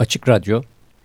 [0.00, 0.62] Açık Radyo,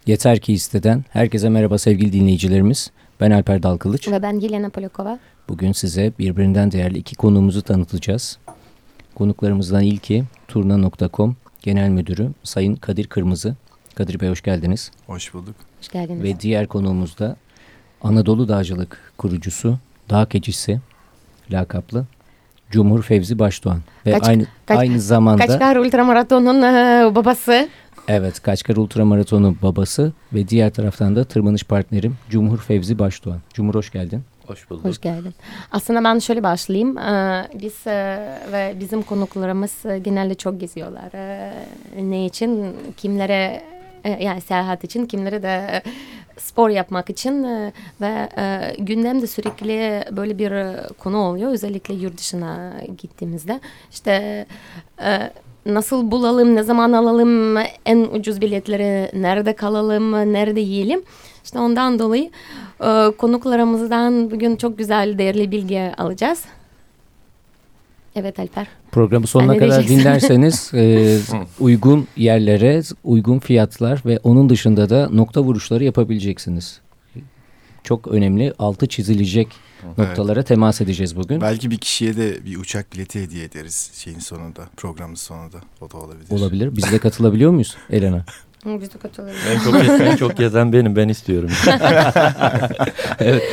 [0.08, 2.92] Yeter Ki İsteden herkese merhaba sevgili dinleyicilerimiz.
[3.22, 4.08] Ben Alper Dalkılıç.
[4.08, 5.20] Ve ben Yelena Polakova.
[5.50, 8.38] Bugün size birbirinden değerli iki konuğumuzu tanıtacağız.
[9.16, 13.56] Konuklarımızdan ilki Turna.com Genel Müdürü Sayın Kadir Kırmızı.
[13.96, 14.92] Kadir Bey hoş geldiniz.
[15.08, 15.56] Hoş bulduk.
[15.80, 16.24] Hoş geldiniz.
[16.24, 17.36] Ve diğer konuğumuz da
[18.02, 19.78] Anadolu Dağcılık kurucusu,
[20.10, 20.80] dağ keçisi
[21.52, 22.06] lakaplı
[22.72, 23.80] Cumhur Fevzi Başdoğan.
[24.06, 27.70] Ve Kaç- aynı kaç- aynı zamanda Kaçkar Ultramaraton'un e, babası.
[28.08, 33.40] Evet Kaçkar Ultramaraton'un babası ve diğer taraftan da tırmanış partnerim Cumhur Fevzi Başdoğan.
[33.54, 34.24] Cumhur hoş geldin.
[34.48, 34.86] Hoş bulduk.
[34.86, 35.34] Hoş geldin.
[35.72, 36.98] Aslında ben şöyle başlayayım.
[36.98, 38.18] Ee, Biz e,
[38.52, 41.10] ve bizim konuklarımız e, genelde çok geziyorlar.
[41.14, 41.54] Ee,
[42.02, 42.76] Ne için?
[42.98, 43.64] Kimlere
[44.04, 45.82] e, yani seyahat için, kimlere de
[46.38, 47.44] spor yapmak için
[48.02, 48.30] ve
[48.80, 50.54] gündemde sürekli böyle bir
[50.98, 51.52] konu oluyor.
[51.52, 53.60] Özellikle yurt dışına gittiğimizde.
[53.92, 54.46] İşte
[55.66, 61.02] nasıl bulalım, ne zaman alalım, en ucuz biletleri nerede kalalım, nerede yiyelim.
[61.44, 62.30] İşte ondan dolayı
[62.82, 66.44] e, konuklarımızdan bugün çok güzel, değerli bilgi alacağız.
[68.16, 68.68] Evet Alper.
[68.92, 71.18] Programı sonuna ne kadar dinlerseniz e,
[71.60, 76.82] uygun yerlere, uygun fiyatlar ve onun dışında da nokta vuruşları yapabileceksiniz.
[77.86, 79.48] Çok önemli altı çizilecek
[79.98, 81.42] noktalara temas edeceğiz bugün.
[81.42, 85.58] Belki bir kişiye de bir uçak bileti hediye ederiz şeyin sonunda, programın sonunda.
[85.82, 86.26] O da olabilir.
[86.32, 86.76] Olabilir.
[86.76, 88.26] Biz de katılabiliyor muyuz Elena?
[88.66, 89.42] Biz de katılıyoruz.
[89.50, 90.96] En çok, en çok gezen benim.
[90.96, 91.50] Ben istiyorum.
[93.20, 93.44] evet.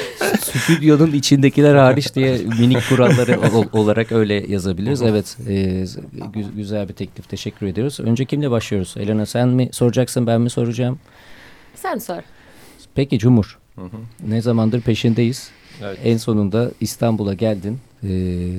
[0.40, 5.02] Stüdyonun içindekiler hariç diye minik kuralları ol- olarak öyle yazabiliriz.
[5.02, 5.36] Evet.
[5.48, 5.52] e,
[6.18, 7.28] gü- güzel bir teklif.
[7.28, 8.00] Teşekkür ediyoruz.
[8.00, 8.94] Önce kimle başlıyoruz?
[8.98, 10.98] Elena sen mi soracaksın ben mi soracağım?
[11.74, 12.20] Sen sor.
[12.94, 13.58] Peki Cumhur.
[13.90, 14.30] Hı hı.
[14.30, 15.50] Ne zamandır peşindeyiz.
[15.82, 15.98] Evet.
[16.04, 17.78] En sonunda İstanbul'a geldin.
[18.02, 18.06] Ee,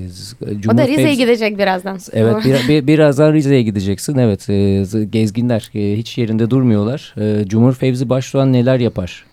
[0.08, 1.98] z- O Cumhur da Rize'ye gidecek birazdan.
[2.12, 4.18] Evet bir, bir- birazdan Rize'ye gideceksin.
[4.18, 7.14] Evet e, gezginler e, hiç yerinde durmuyorlar.
[7.18, 9.24] E, Cumhur Fevzi Başdoğan neler yapar?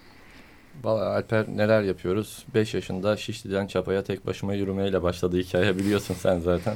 [0.83, 2.45] Vallahi Alper neler yapıyoruz?
[2.55, 6.75] 5 yaşında Şişli'den Çapa'ya tek başıma yürümeyle başladı hikaye biliyorsun sen zaten.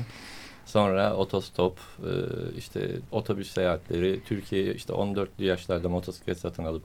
[0.65, 2.11] Sonra otostop, e,
[2.57, 6.83] işte otobüs seyahatleri, Türkiye'ye işte 14'lü yaşlarda motosiklet satın alıp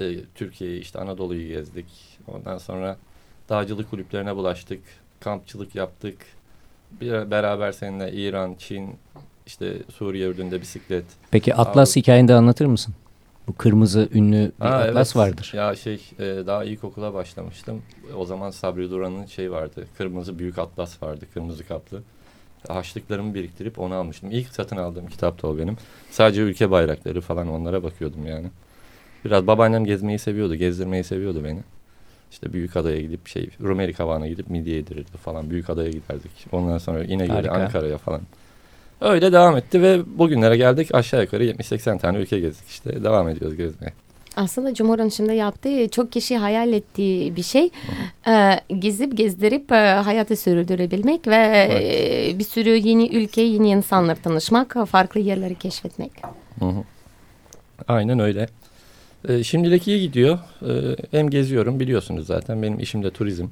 [0.00, 1.86] e, Türkiye'yi işte Anadolu'yu gezdik.
[2.28, 2.96] Ondan sonra
[3.48, 4.80] dağcılık kulüplerine bulaştık,
[5.20, 6.16] kampçılık yaptık.
[7.00, 8.90] Bir beraber seninle İran, Çin,
[9.46, 11.04] işte Suriye Ürdün'de bisiklet.
[11.30, 12.94] Peki Atlas Abi- hikayeni de anlatır mısın?
[13.48, 15.16] Bu kırmızı ünlü bir Ha, Atlas evet.
[15.16, 15.52] vardır.
[15.56, 17.82] Ya şey e, daha ilkokula başlamıştım.
[18.16, 19.86] O zaman Sabri Duran'ın şey vardı.
[19.98, 21.24] Kırmızı büyük atlas vardı.
[21.34, 22.02] Kırmızı kaplı.
[22.68, 24.30] Haçlıklarımı biriktirip onu almıştım.
[24.32, 25.76] İlk satın aldığım kitap da o benim.
[26.10, 28.46] Sadece ülke bayrakları falan onlara bakıyordum yani.
[29.24, 30.54] Biraz babaannem gezmeyi seviyordu.
[30.54, 31.60] Gezdirmeyi seviyordu beni.
[32.30, 35.50] İşte büyük adaya gidip şey Rumeli Kavağı'na gidip midye yedirirdi falan.
[35.50, 36.46] Büyük adaya giderdik.
[36.52, 37.52] Ondan sonra İnegöl'e Harika.
[37.52, 38.20] Ankara'ya falan.
[39.00, 40.94] Öyle devam etti ve bugünlere geldik.
[40.94, 43.04] Aşağı yukarı 70-80 tane ülke gezdik işte.
[43.04, 43.92] Devam ediyoruz gezmeye.
[44.36, 47.70] Aslında Cumhur'un şimdi yaptığı çok kişi hayal ettiği bir şey.
[48.28, 54.76] Ee, gezip gezdirip e, hayatı sürdürebilmek ve e, bir sürü yeni ülke, yeni insanlar tanışmak,
[54.88, 56.12] farklı yerleri keşfetmek.
[56.58, 56.84] Hı hı.
[57.88, 58.46] Aynen öyle.
[59.28, 60.38] Ee, şimdilik iyi gidiyor.
[60.68, 63.46] Ee, hem geziyorum biliyorsunuz zaten benim işim de turizm.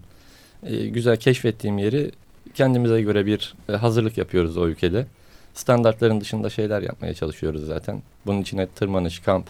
[0.67, 2.11] Ee, güzel keşfettiğim yeri
[2.55, 5.07] kendimize göre bir e, hazırlık yapıyoruz o ülkede.
[5.55, 8.03] Standartların dışında şeyler yapmaya çalışıyoruz zaten.
[8.27, 9.47] Bunun içine tırmanış, kamp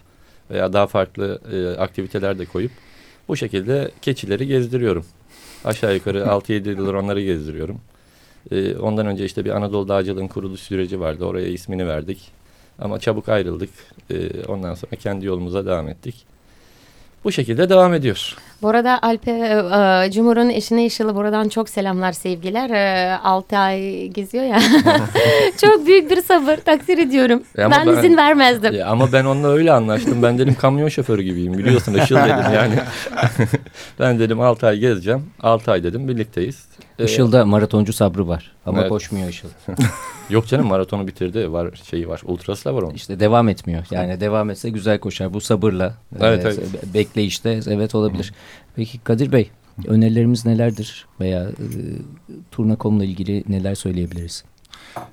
[0.51, 2.71] veya daha farklı e, aktiviteler de koyup
[3.29, 5.07] bu şekilde keçileri gezdiriyorum.
[5.65, 7.81] Aşağı yukarı 6-7 yıldır onları gezdiriyorum.
[8.51, 11.25] Ee, ondan önce işte bir Anadolu Dağcılığın kuruluş süreci vardı.
[11.25, 12.33] Oraya ismini verdik.
[12.79, 13.71] Ama çabuk ayrıldık.
[14.11, 16.27] Ee, ondan sonra kendi yolumuza devam ettik.
[17.25, 18.37] Bu şekilde devam ediyor.
[18.63, 22.71] Bu arada Alpe, e, Cumhur'un eşine Işıl'ı buradan çok selamlar, sevgiler.
[22.71, 24.61] E, 6 ay geziyor ya.
[25.61, 27.43] çok büyük bir sabır, takdir ediyorum.
[27.59, 28.75] E ama ben, ben- izin vermezdim.
[28.75, 30.23] Ya ama ben onunla öyle anlaştım.
[30.23, 32.75] Ben dedim kamyon şoförü gibiyim biliyorsun Işıl dedim yani.
[33.99, 35.31] ben dedim 6 ay gezeceğim.
[35.43, 36.69] 6 ay dedim birlikteyiz.
[37.01, 38.89] Ee, Işıl'da maratoncu sabrı var ama Evet.
[38.89, 39.49] koşmuyor Işıl.
[40.31, 41.53] Yok canım maratonu bitirdi.
[41.53, 42.21] Var şeyi var.
[42.25, 42.95] Ultrası da var onun.
[42.95, 43.85] İşte devam etmiyor.
[43.91, 45.35] Yani devam etse güzel koşar.
[45.35, 46.59] Bu sabırla, Evet, e, evet.
[46.59, 48.33] be- bekleyişte evet olabilir.
[48.77, 49.51] Peki Kadir Bey,
[49.87, 51.49] önerilerimiz nelerdir veya e,
[52.51, 54.45] Turna.com'la ilgili neler söyleyebiliriz?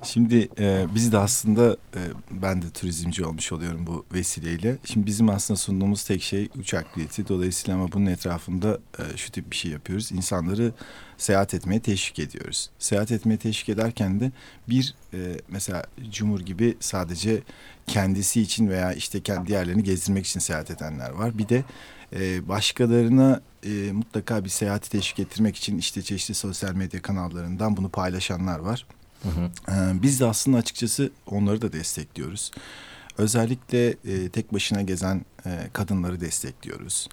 [0.02, 4.76] Şimdi e, biz de aslında e, ben de turizmci olmuş oluyorum bu vesileyle.
[4.84, 7.28] Şimdi bizim aslında sunduğumuz tek şey uçak bileti.
[7.28, 10.12] Dolayısıyla ama bunun etrafında e, şu tip bir şey yapıyoruz.
[10.12, 10.72] İnsanları
[11.18, 12.70] seyahat etmeye teşvik ediyoruz.
[12.78, 14.32] Seyahat etmeye teşvik ederken de
[14.68, 17.42] bir e, mesela Cumhur gibi sadece
[17.86, 21.38] kendisi için veya işte kendi diğerlerini gezdirmek için seyahat edenler var.
[21.38, 21.64] Bir de
[22.12, 27.88] e, başkalarına e, mutlaka bir seyahati teşvik ettirmek için işte çeşitli sosyal medya kanallarından bunu
[27.88, 28.86] paylaşanlar var.
[29.22, 29.50] Hı hı.
[29.72, 32.50] Ee, biz de aslında açıkçası onları da destekliyoruz.
[33.18, 37.08] özellikle e, tek başına gezen e, kadınları destekliyoruz.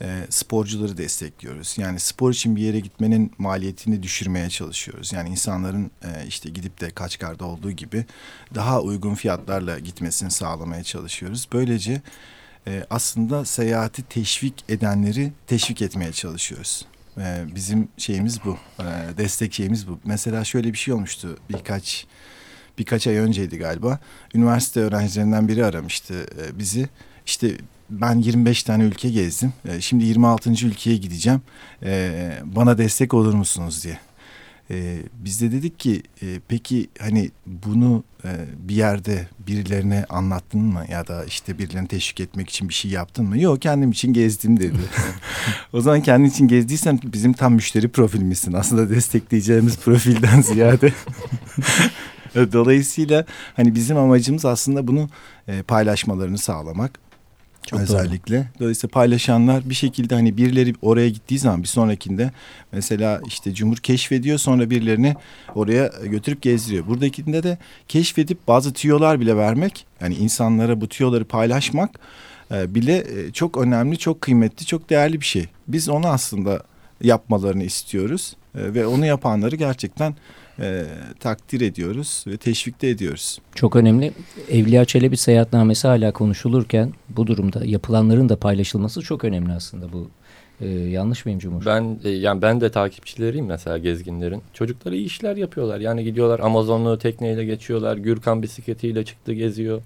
[0.00, 1.78] E, sporcuları destekliyoruz.
[1.78, 5.12] Yani spor için bir yere gitmenin maliyetini düşürmeye çalışıyoruz.
[5.12, 8.04] Yani insanların e, işte gidip de Kaçkar'da olduğu gibi
[8.54, 11.48] daha uygun fiyatlarla gitmesini sağlamaya çalışıyoruz.
[11.52, 12.02] Böylece
[12.66, 16.86] e, aslında seyahati teşvik edenleri teşvik etmeye çalışıyoruz.
[17.20, 19.98] E, bizim şeyimiz bu, e, destek bu.
[20.04, 22.06] Mesela şöyle bir şey olmuştu birkaç
[22.78, 23.98] birkaç ay önceydi galiba.
[24.34, 26.88] Üniversite öğrencilerinden biri aramıştı e, bizi.
[27.26, 27.56] İşte
[27.90, 29.52] ben 25 tane ülke gezdim.
[29.68, 30.50] E, şimdi 26.
[30.50, 31.40] ülkeye gideceğim.
[31.82, 33.98] E, bana destek olur musunuz diye.
[34.70, 40.84] E, biz de dedik ki e, peki hani bunu e, bir yerde birilerine anlattın mı
[40.90, 43.40] ya da işte birilerini teşvik etmek için bir şey yaptın mı?
[43.40, 44.78] Yok kendim için gezdim dedi.
[45.72, 48.52] o zaman kendin için gezdiysen bizim tam müşteri profilimizsin.
[48.52, 50.92] Aslında destekleyeceğimiz profilden ziyade.
[52.52, 53.24] Dolayısıyla
[53.56, 55.08] hani bizim amacımız aslında bunu
[55.48, 57.07] e, paylaşmalarını sağlamak.
[57.66, 58.36] Çok özellikle.
[58.36, 58.60] Doğru.
[58.60, 62.30] Dolayısıyla paylaşanlar bir şekilde hani birileri oraya gittiği zaman bir sonrakinde
[62.72, 65.14] mesela işte Cumhur keşfediyor sonra birilerini
[65.54, 66.86] oraya götürüp gezdiriyor.
[66.86, 67.58] Buradakinde de
[67.88, 71.90] keşfedip bazı tüyolar bile vermek yani insanlara bu tüyoları paylaşmak
[72.54, 75.46] e, bile e, çok önemli, çok kıymetli, çok değerli bir şey.
[75.68, 76.62] Biz onu aslında
[77.00, 80.14] yapmalarını istiyoruz e, ve onu yapanları gerçekten
[80.60, 80.84] e,
[81.20, 83.38] takdir ediyoruz ve teşvik de ediyoruz.
[83.54, 84.12] Çok önemli.
[84.50, 90.10] Evliya Çelebi seyahatnamesi hala konuşulurken bu durumda yapılanların da paylaşılması çok önemli aslında bu.
[90.60, 91.66] E, yanlış mıyım Cumhur?
[91.66, 94.42] Ben e, yani ben de takipçileriyim mesela gezginlerin.
[94.54, 95.80] Çocukları iyi işler yapıyorlar.
[95.80, 97.96] Yani gidiyorlar Amazonlu tekneyle geçiyorlar.
[97.96, 99.82] Gürkan bisikletiyle çıktı geziyor.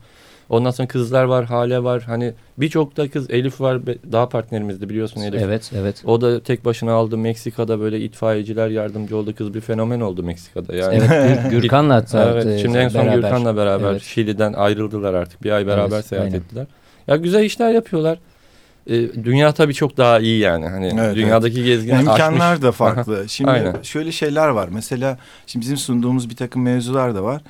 [0.48, 2.02] Ondan sonra kızlar var, Hale var.
[2.02, 3.80] Hani birçok da kız Elif var.
[4.12, 5.42] Daha partnerimizdi biliyorsun Elif.
[5.42, 6.02] Evet, evet.
[6.06, 7.18] O da tek başına aldı.
[7.18, 9.34] Meksika'da böyle itfaiyeciler yardımcı oldu.
[9.34, 10.74] Kız bir fenomen oldu Meksika'da.
[10.74, 11.00] Yani.
[11.12, 12.30] Evet, Gür, Gürkan'la hatta.
[12.30, 13.14] evet, şimdi en son beraber.
[13.14, 14.02] Gürkan'la beraber evet.
[14.02, 15.42] Şili'den ayrıldılar artık.
[15.42, 16.38] Bir ay beraber evet, seyahat aynen.
[16.38, 16.66] ettiler.
[17.06, 18.18] Ya güzel işler yapıyorlar.
[18.86, 18.94] E,
[19.24, 20.68] dünya tabii çok daha iyi yani.
[20.68, 21.66] Hani evet, dünyadaki evet.
[21.66, 22.62] gezgin imkanlar aşmış.
[22.62, 23.24] da farklı.
[23.28, 23.82] Şimdi Aynen.
[23.82, 24.68] şöyle şeyler var.
[24.72, 27.42] Mesela şimdi bizim sunduğumuz bir takım mevzular da var.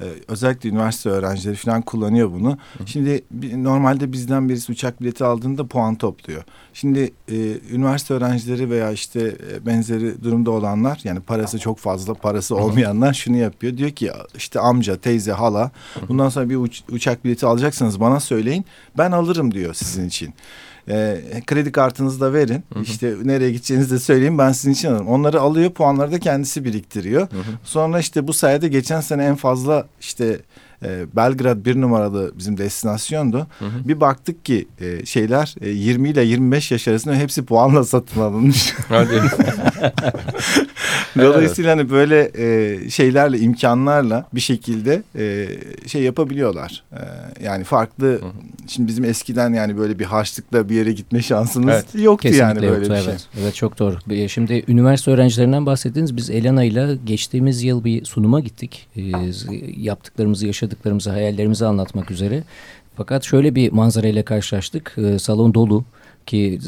[0.00, 2.58] Ee, özellikle üniversite öğrencileri falan kullanıyor bunu.
[2.78, 2.86] Hı.
[2.86, 3.24] Şimdi
[3.56, 6.44] normalde bizden birisi uçak bileti aldığında puan topluyor.
[6.72, 7.36] Şimdi e,
[7.70, 13.36] üniversite öğrencileri veya işte e, benzeri durumda olanlar yani parası çok fazla parası olmayanlar şunu
[13.36, 13.76] yapıyor.
[13.76, 15.70] Diyor ki işte amca, teyze, hala
[16.08, 18.64] bundan sonra bir uç, uçak bileti alacaksanız bana söyleyin
[18.98, 20.34] ben alırım diyor sizin için.
[20.90, 22.64] E, kredi kartınızı da verin.
[22.72, 22.82] Hı hı.
[22.82, 25.08] İşte nereye gideceğinizi de söyleyeyim ben sizin için alırım.
[25.08, 27.20] Onları alıyor puanları da kendisi biriktiriyor.
[27.20, 27.42] Hı hı.
[27.64, 30.40] Sonra işte bu sayede geçen sene en fazla işte
[30.84, 33.46] e, Belgrad bir numaralı bizim destinasyondu.
[33.58, 33.88] Hı hı.
[33.88, 38.74] Bir baktık ki e, şeyler e, 20 ile 25 yaş arasında hepsi puanla satın alınmış.
[38.88, 39.22] Hadi.
[41.18, 45.48] Dolayısıyla hani böyle e, şeylerle imkanlarla bir şekilde e,
[45.88, 46.84] şey yapabiliyorlar.
[46.92, 47.00] E,
[47.44, 48.32] yani farklı hı hı.
[48.68, 51.86] şimdi bizim eskiden yani böyle bir harçlıkla bir yere gitme şansımız evet.
[51.94, 53.28] yoktu Kesinlikle yani böyle yoktu, bir evet.
[53.32, 53.42] şey.
[53.42, 54.28] Evet çok doğru.
[54.28, 56.16] Şimdi üniversite öğrencilerinden bahsettiniz.
[56.16, 58.86] Biz Elena ile geçtiğimiz yıl bir sunuma gittik.
[58.96, 59.02] E,
[59.76, 62.42] yaptıklarımızı yaşadıklarımızı hayallerimizi anlatmak üzere.
[62.96, 64.96] Fakat şöyle bir manzara ile karşılaştık.
[64.98, 65.84] E, salon dolu
[66.26, 66.58] ki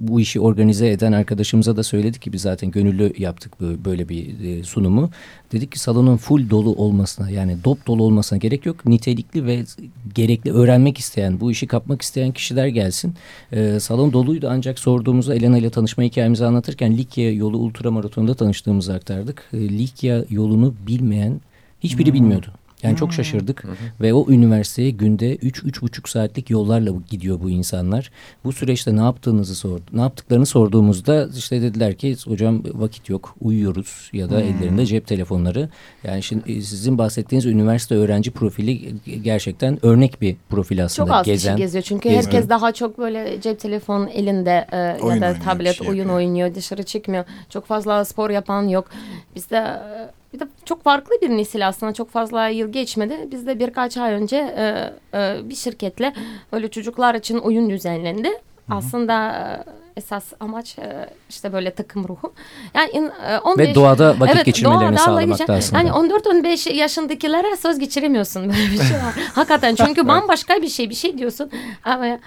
[0.00, 4.64] bu işi organize eden arkadaşımıza da söyledik ki biz zaten gönüllü yaptık böyle bir e,
[4.64, 5.10] sunumu.
[5.52, 8.86] Dedik ki salonun full dolu olmasına yani dop dolu olmasına gerek yok.
[8.86, 9.64] Nitelikli ve
[10.14, 13.14] gerekli öğrenmek isteyen, bu işi kapmak isteyen kişiler gelsin.
[13.52, 19.44] Ee, salon doluydu ancak sorduğumuzda Elena ile tanışma hikayemizi anlatırken Likya yolu ultramaratonunda tanıştığımızı aktardık.
[19.52, 21.40] Ee, Likya yolunu bilmeyen
[21.80, 22.14] hiçbiri hmm.
[22.14, 22.52] bilmiyordu.
[22.82, 22.98] Yani hmm.
[22.98, 23.68] çok şaşırdık hı
[24.00, 28.10] ve o üniversiteye günde 3-3,5 saatlik yollarla gidiyor bu insanlar.
[28.44, 29.82] Bu süreçte ne yaptığınızı sordu.
[29.92, 34.44] Ne yaptıklarını sorduğumuzda işte dediler ki hocam vakit yok uyuyoruz ya da hmm.
[34.44, 35.68] ellerinde cep telefonları.
[36.04, 41.08] Yani şimdi e, sizin bahsettiğiniz üniversite öğrenci profili gerçekten örnek bir profil aslında.
[41.08, 42.24] Çok az Gezen, kişi geziyor çünkü geziyor.
[42.24, 46.16] herkes daha çok böyle cep telefon elinde e, ya da tablet şey oyun yapıyor.
[46.16, 47.24] oynuyor dışarı çıkmıyor.
[47.50, 48.90] Çok fazla spor yapan yok.
[49.36, 53.28] Bizde e, bir de çok farklı bir nesil aslında çok fazla yıl geçmedi.
[53.30, 56.12] Biz de birkaç ay önce e, e, bir şirketle
[56.52, 58.28] böyle çocuklar için oyun düzenlendi.
[58.28, 58.76] Hı-hı.
[58.76, 62.32] Aslında e, esas amaç e, işte böyle takım ruhu.
[62.74, 63.10] Yani
[63.44, 65.82] 15 Ve doğada vakit evet, geçirmelerini doğada sağlamak aslında.
[65.82, 69.14] Yani 14-15 yaşındakilere söz geçiremiyorsun böyle bir şey var.
[69.34, 71.50] Hakikaten çünkü bambaşka bir şey bir şey diyorsun
[71.84, 72.18] ama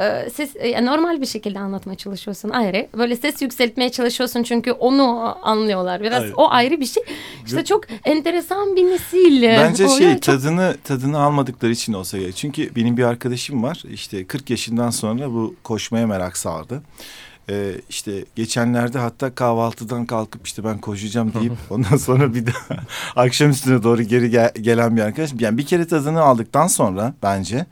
[0.00, 2.88] e, ses e, normal bir şekilde anlatmaya çalışıyorsun ayrı.
[2.98, 6.00] Böyle ses yükseltmeye çalışıyorsun çünkü onu anlıyorlar.
[6.00, 6.34] Biraz Aynen.
[6.36, 7.02] o ayrı bir şey.
[7.46, 9.42] İşte çok enteresan bir nesil.
[9.42, 10.22] Bence şey çok...
[10.22, 12.36] tadını tadını almadıkları için olsa gerek.
[12.36, 13.82] Çünkü benim bir arkadaşım var.
[13.90, 16.82] İşte 40 yaşından sonra bu koşmaya merak sardı.
[17.50, 22.76] e, işte geçenlerde hatta kahvaltıdan kalkıp işte ben koşacağım deyip ondan sonra bir daha
[23.16, 25.30] akşam üstüne doğru geri gel, gelen bir arkadaş.
[25.38, 27.66] Yani bir kere tadını aldıktan sonra bence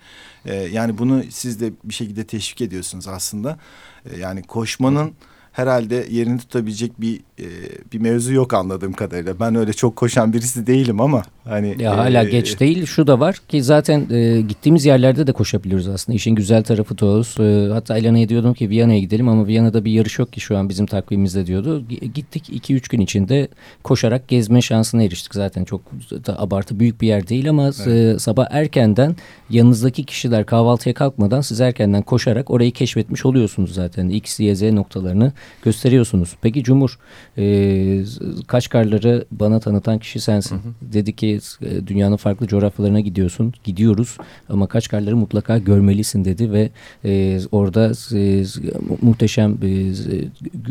[0.44, 3.58] e, yani bunu siz de bir şekilde teşvik ediyorsunuz aslında.
[4.04, 5.14] E, yani koşmanın
[5.52, 7.46] herhalde yerini tutabilecek bir e,
[7.92, 9.40] bir mevzu yok anladığım kadarıyla.
[9.40, 12.86] Ben öyle çok koşan birisi değilim ama hani ya hala e, geç değil.
[12.86, 16.16] Şu da var ki zaten e, gittiğimiz yerlerde de koşabiliyoruz aslında.
[16.16, 17.40] İşin güzel tarafı toz.
[17.40, 20.68] E, hatta Elana'ya diyordum ki Viyana'ya gidelim ama Viyana'da bir yarış yok ki şu an
[20.68, 21.84] bizim takvimimizde diyordu.
[22.14, 23.48] Gittik 2-3 gün içinde
[23.82, 25.34] koşarak gezme şansına eriştik.
[25.34, 25.80] Zaten çok
[26.26, 29.16] da abartı büyük bir yer değil ama e, sabah erkenden
[29.50, 34.08] yanınızdaki kişiler kahvaltıya kalkmadan siz erkenden koşarak orayı keşfetmiş oluyorsunuz zaten.
[34.08, 35.32] X, Y, Z noktalarını
[35.62, 36.36] gösteriyorsunuz.
[36.42, 36.98] Peki Cumhur
[37.38, 38.04] e,
[38.46, 40.56] Kaşgarları bana tanıtan kişi sensin.
[40.56, 40.92] Hı hı.
[40.92, 43.54] Dedi ki e, dünyanın farklı coğrafyalarına gidiyorsun.
[43.64, 44.16] Gidiyoruz
[44.48, 46.70] ama Kaşgarları mutlaka görmelisin dedi ve
[47.04, 48.44] e, orada e,
[48.88, 49.92] mu- muhteşem e,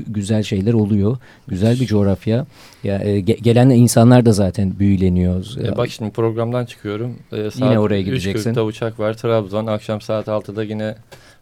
[0.07, 1.17] güzel şeyler oluyor.
[1.47, 2.45] Güzel bir coğrafya.
[2.83, 5.45] Ya e, ge- gelen insanlar da zaten büyüleniyor.
[5.63, 7.15] E, bak şimdi programdan çıkıyorum.
[7.31, 8.51] E, saat Yine oraya gideceksin.
[8.51, 9.65] 3.40'da uçak var Trabzon.
[9.67, 10.95] Akşam saat 6'da yine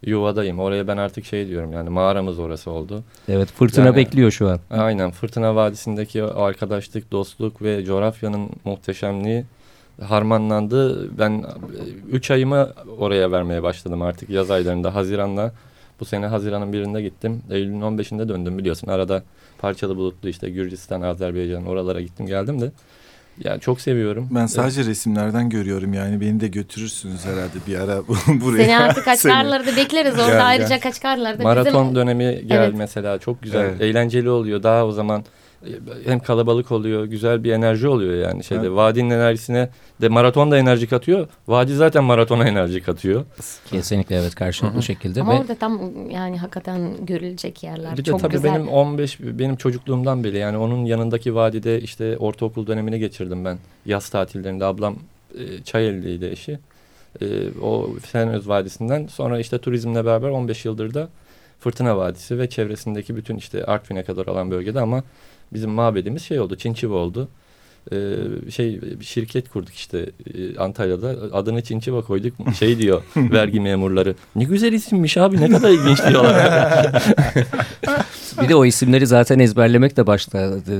[0.06, 0.58] yuvadayım.
[0.58, 3.02] Oraya ben artık şey diyorum yani mağaramız orası oldu.
[3.28, 4.58] Evet fırtına Yani- bekliyor şu an.
[4.70, 9.44] Aynen Fırtına Vadisi'ndeki arkadaşlık, dostluk ve coğrafyanın muhteşemliği
[10.02, 11.08] harmanlandı.
[11.18, 11.44] Ben
[12.10, 15.52] 3 ayımı oraya vermeye başladım artık yaz aylarında Haziran'la.
[16.00, 17.42] Bu sene Haziran'ın birinde gittim.
[17.50, 18.88] Eylül'ün 15'inde döndüm biliyorsun.
[18.88, 19.22] Arada
[19.58, 22.70] parçalı bulutlu işte Gürcistan, Azerbaycan oralara gittim geldim de.
[23.44, 24.28] Yani çok seviyorum.
[24.30, 28.02] Ben sadece resimlerden görüyorum yani beni de götürürsünüz herhalde bir ara
[28.40, 28.64] buraya.
[28.64, 29.04] Seni artık.
[29.04, 30.12] Kaçkarlar'da bekleriz.
[30.14, 30.46] Orada Gel, gel.
[30.46, 31.94] ayrıca Kaçkarlar'da Maraton bizim...
[31.96, 32.74] dönemi gel Evet.
[32.76, 33.80] mesela çok güzel, Evet.
[33.80, 34.62] eğlenceli oluyor.
[34.62, 35.24] Daha o zaman
[36.04, 38.66] hem kalabalık oluyor, güzel bir enerji oluyor yani şeyde.
[38.66, 38.76] Evet.
[38.76, 39.68] Vadinin enerjisine
[40.00, 41.28] de maraton da enerji katıyor.
[41.48, 43.24] Vadi zaten maratona enerji katıyor.
[43.70, 45.20] Kesinlikle evet karşılıklı şekilde.
[45.20, 47.92] Ama ve orada tam yani hakikaten görülecek yerler.
[47.92, 48.54] Bir de Çok tabii güzel.
[48.54, 53.58] benim 15 benim çocukluğumdan beri yani onun yanındaki vadide işte ortaokul dönemini geçirdim ben.
[53.86, 54.96] Yaz tatillerinde ablam
[55.38, 56.58] e, Çayeli'deydi eşi.
[57.22, 57.26] E,
[57.62, 61.08] o Fenöz Vadisi'nden sonra işte turizmle beraber 15 yıldır da
[61.58, 65.02] Fırtına Vadisi ve çevresindeki bütün işte Artvin'e kadar olan bölgede ama
[65.52, 67.28] bizim mabedimiz şey oldu Çinçiva oldu.
[67.92, 74.14] Ee, şey bir şirket kurduk işte e, Antalya'da adını Çinçiva koyduk şey diyor vergi memurları
[74.36, 77.04] ne güzel isimmiş abi ne kadar ilginç diyorlar.
[78.42, 80.76] bir de o isimleri zaten ezberlemek de başta e,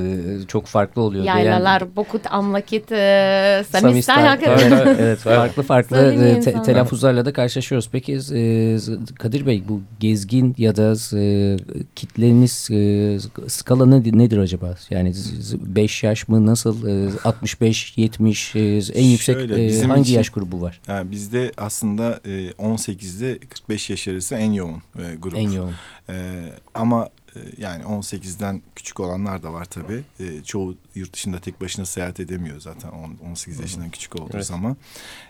[0.48, 1.24] çok farklı oluyor.
[1.24, 4.70] Yaylalar, Bokut, Amvakit, e, hakikaten.
[4.70, 7.88] evet, evet, farklı farklı e, te- telaffuzlarla da karşılaşıyoruz.
[7.92, 8.78] Peki e,
[9.18, 11.56] Kadir Bey bu gezgin ya da e,
[11.96, 14.74] kitleniz e, skala ne- nedir acaba?
[14.90, 15.12] Yani
[15.60, 18.60] 5 yaş mı nasıl e, 65 70 e,
[18.94, 20.80] en yüksek Şöyle, e, hangi için- yaş grubu var?
[20.88, 25.36] Yani bizde aslında e, 18'de 45 yaş arası en yoğun e, grup.
[25.36, 25.74] En yoğun.
[26.08, 26.42] E,
[26.74, 27.08] ama e,
[27.58, 30.02] yani 18'den küçük olanlar da var tabii.
[30.20, 34.46] E, çoğu yurt dışında tek başına seyahat edemiyor zaten on- 18 yaşından küçük olduğu Evet.
[34.46, 34.76] zaman.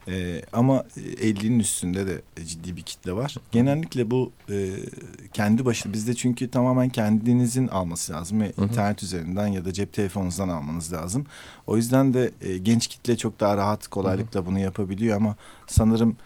[0.08, 3.36] E, ama e, 50'nin üstünde de ciddi bir kitle var.
[3.52, 4.76] Genellikle bu e,
[5.32, 8.40] kendi başına bizde çünkü tamamen kendinizin alması lazım.
[8.40, 8.64] ve hı.
[8.64, 11.26] internet üzerinden ya da cep telefonunuzdan almanız lazım.
[11.66, 15.36] O yüzden de e, genç kitle çok daha rahat kolaylıkla bunu yapabiliyor ama
[15.66, 16.16] sanırım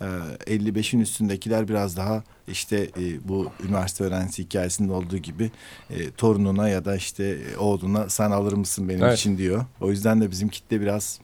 [0.00, 5.50] e, 55'in üstündekiler biraz daha işte e, bu üniversite öğrencisi hikayesinde olduğu gibi
[5.90, 9.18] e, torununa ya da işte e, oğluna sen alır mısın benim Evet.
[9.18, 9.64] için diyor.
[9.80, 11.20] O yüzden de bizim kitle biraz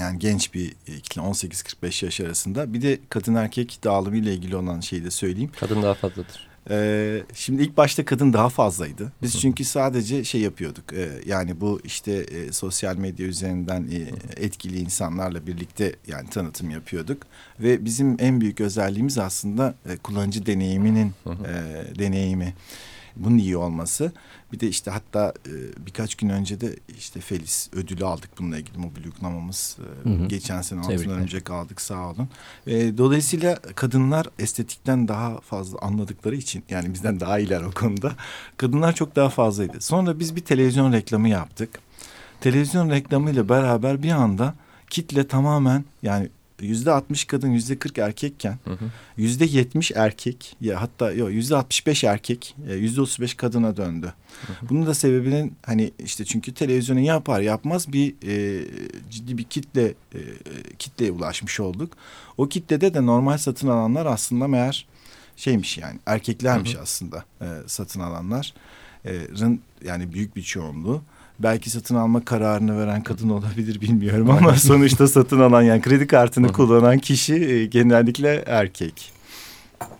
[0.00, 0.70] yani genç bir
[1.02, 2.72] kitle 18-45 yaş arasında.
[2.72, 5.50] Bir de kadın erkek dağılımı ile ilgili olan şeyi de söyleyeyim.
[5.60, 6.47] Kadın daha fazladır.
[6.70, 9.12] Ee, şimdi ilk başta kadın daha fazlaydı.
[9.22, 10.92] Biz çünkü sadece şey yapıyorduk.
[10.92, 13.98] e, yani bu işte e, sosyal medya üzerinden e,
[14.44, 17.22] etkili insanlarla birlikte yani tanıtım yapıyorduk.
[17.60, 21.54] Ve bizim en büyük özelliğimiz aslında e, kullanıcı deneyiminin e,
[21.98, 22.54] deneyimi.
[23.18, 24.12] Bunun iyi olması.
[24.52, 28.78] Bir de işte hatta e, birkaç gün önce de işte Felis ödülü aldık bununla ilgili
[28.78, 29.76] mobil uygulamamız.
[30.04, 30.26] E, Hı hı.
[30.26, 32.28] Geçen sene altın örümcek aldık sağ olun.
[32.66, 38.12] E, dolayısıyla kadınlar estetikten daha fazla anladıkları için yani bizden daha iyiler o konuda.
[38.56, 39.80] Kadınlar çok daha fazlaydı.
[39.80, 41.80] Sonra biz bir televizyon reklamı yaptık.
[42.40, 44.54] Televizyon reklamıyla beraber bir anda
[44.90, 46.28] kitle tamamen yani
[46.60, 48.84] yüzde 60 kadın yüzde 40 erkekken Hı hı.
[49.16, 54.14] yüzde 70 erkek ya hatta yok yüzde 65 erkek e, yüzde 35 kadına döndü.
[54.62, 58.64] Bunun da sebebinin hani işte çünkü televizyonu yapar yapmaz bir e,
[59.10, 60.20] ciddi bir kitle e,
[60.78, 61.92] kitleye ulaşmış olduk.
[62.36, 64.86] O kitlede de normal satın alanlar aslında meğer
[65.36, 68.54] şeymiş yani erkeklermiş aslında e, satın alanlar.
[69.06, 69.12] E,
[69.84, 71.02] yani büyük bir çoğunluğu.
[71.38, 76.52] Belki satın alma kararını veren kadın olabilir bilmiyorum ama sonuçta satın alan yani kredi kartını
[76.52, 79.12] kullanan kişi e, genellikle erkek.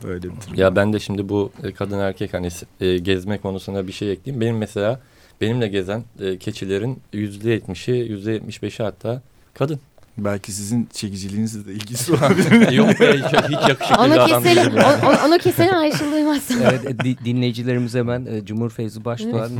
[0.04, 0.54] Böyle bir durum.
[0.54, 2.48] Ya ben de şimdi bu e, kadın erkek hani
[2.80, 4.40] e, gezme konusuna bir şey ekleyeyim.
[4.40, 5.00] Benim mesela
[5.40, 6.04] benimle gezen
[6.40, 9.22] keçilerin yüzde yetmişi, yüzde yetmiş beşi hatta
[9.54, 9.80] kadın.
[10.18, 12.70] Belki sizin çekiciliğinizle de ilgisi olabilir.
[12.72, 16.48] Yok be hiç, hiç yakışıklı Onu bir keselim, onu, onu keselim Ayşe duymaz.
[16.62, 19.50] Evet, di- dinleyicilerimiz hemen e, Cumhur Feyzi Başdoğan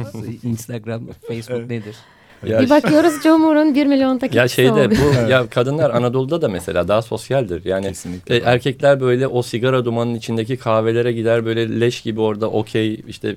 [0.43, 1.71] Instagram, Facebook Evet.
[1.71, 1.97] nedir?
[2.47, 4.95] Ya Bir bakıyoruz Cumhur'un 1 milyon takipçisi Ya şeyde oldu.
[5.27, 7.65] bu ya kadınlar Anadolu'da da mesela daha sosyaldir.
[7.65, 8.37] Yani Kesinlikle.
[8.37, 13.29] e, erkekler böyle o sigara dumanının içindeki kahvelere gider böyle leş gibi orada okey işte
[13.29, 13.37] e,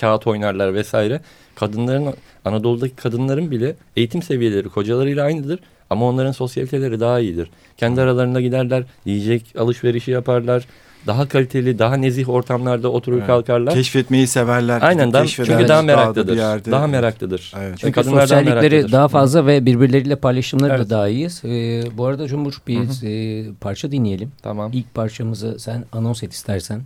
[0.00, 1.20] kağıt oynarlar vesaire.
[1.54, 2.14] Kadınların
[2.46, 5.58] Anadolu'daki kadınların bile eğitim seviyeleri kocalarıyla aynıdır
[5.90, 7.50] ama onların sosyaliteleri daha iyidir.
[7.76, 10.66] Kendi aralarında giderler, yiyecek alışverişi yaparlar.
[11.06, 13.26] Daha kaliteli, daha nezih ortamlarda oturur Evet.
[13.26, 13.74] kalkarlar.
[13.74, 14.82] Keşfetmeyi severler.
[14.82, 16.36] Aynen daha, çünkü daha meraklıdır.
[16.36, 16.70] yerde.
[16.70, 17.52] Daha meraklıdır.
[17.58, 17.78] Evet.
[17.78, 18.92] Çünkü kadınlar daha sosyallikleri meraklıdır.
[18.92, 20.86] daha fazla ve birbirleriyle paylaşımları Evet.
[20.86, 21.28] da daha iyi.
[21.44, 24.32] Ee, bu arada Cumhur bir e, parça dinleyelim.
[24.42, 24.70] Tamam.
[24.74, 26.82] İlk parçamızı sen anons et istersen.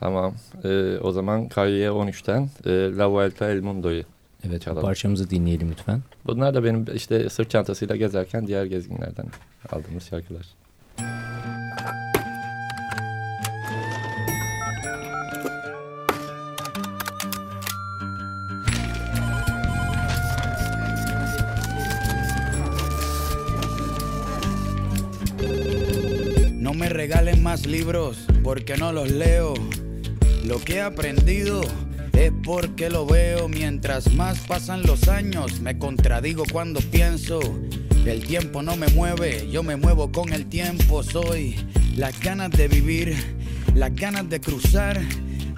[0.00, 0.34] Tamam.
[0.64, 4.02] Ee, o zaman Kayye 13'ten e, La Vuelta El Mundo'yu.
[4.46, 4.82] Evet bu Çalalım.
[4.82, 6.02] parçamızı dinleyelim lütfen.
[6.26, 9.26] Bunlar da benim işte sırt çantasıyla gezerken diğer gezginlerden
[9.72, 10.46] aldığımız şarkılar.
[26.60, 29.54] No me regalen más libros porque no los leo.
[30.44, 31.62] Lo que he aprendido
[32.18, 33.48] es porque lo veo.
[33.48, 37.40] Mientras más pasan los años, me contradigo cuando pienso.
[38.04, 41.02] El tiempo no me mueve, yo me muevo con el tiempo.
[41.02, 41.56] Soy
[41.96, 43.16] las ganas de vivir,
[43.74, 45.00] las ganas de cruzar.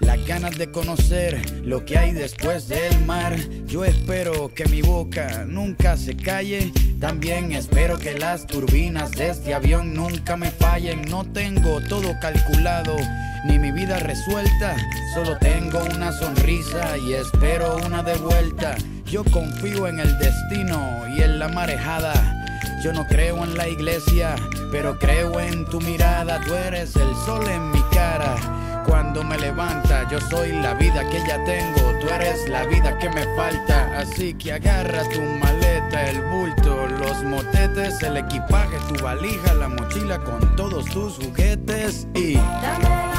[0.01, 3.37] Las ganas de conocer lo que hay después del mar.
[3.67, 6.73] Yo espero que mi boca nunca se calle.
[6.99, 11.03] También espero que las turbinas de este avión nunca me fallen.
[11.03, 12.97] No tengo todo calculado,
[13.47, 14.77] ni mi vida resuelta.
[15.15, 18.77] Solo tengo una sonrisa y espero una de vuelta.
[19.05, 22.15] Yo confío en el destino y en la marejada.
[22.83, 24.37] Yo no creo en la iglesia,
[24.73, 26.41] pero creo en tu mirada.
[26.47, 28.37] Tú eres el sol en mi cara.
[28.87, 31.99] Cuando me levanta, yo soy la vida que ya tengo.
[32.01, 33.99] Tú eres la vida que me falta.
[33.99, 40.19] Así que agarra tu maleta, el bulto, los motetes, el equipaje, tu valija, la mochila
[40.19, 42.35] con todos tus juguetes y.
[42.35, 43.10] Dame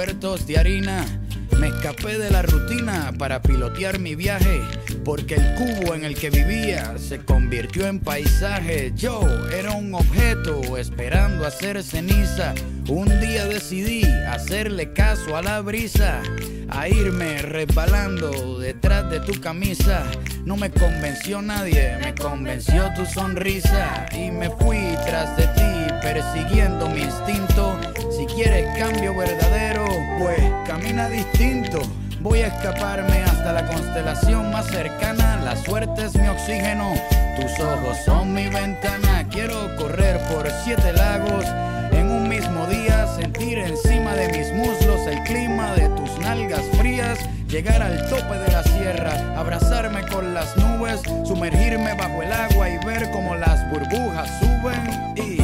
[0.00, 1.04] de harina.
[1.58, 4.62] Me escapé de la rutina para pilotear mi viaje,
[5.04, 8.94] porque el cubo en el que vivía se convirtió en paisaje.
[8.96, 12.54] Yo era un objeto esperando hacer ceniza.
[12.90, 16.20] Un día decidí hacerle caso a la brisa,
[16.68, 20.02] a irme resbalando detrás de tu camisa.
[20.44, 26.88] No me convenció nadie, me convenció tu sonrisa y me fui tras de ti persiguiendo
[26.88, 27.78] mi instinto.
[28.10, 29.86] Si quieres cambio verdadero,
[30.18, 31.82] pues camina distinto.
[32.20, 35.40] Voy a escaparme hasta la constelación más cercana.
[35.44, 36.92] La suerte es mi oxígeno,
[37.40, 39.28] tus ojos son mi ventana.
[39.30, 41.44] Quiero correr por siete lagos
[43.40, 48.62] encima de mis muslos el clima de tus nalgas frías, llegar al tope de la
[48.62, 55.14] sierra, abrazarme con las nubes, sumergirme bajo el agua y ver cómo las burbujas suben
[55.16, 55.39] y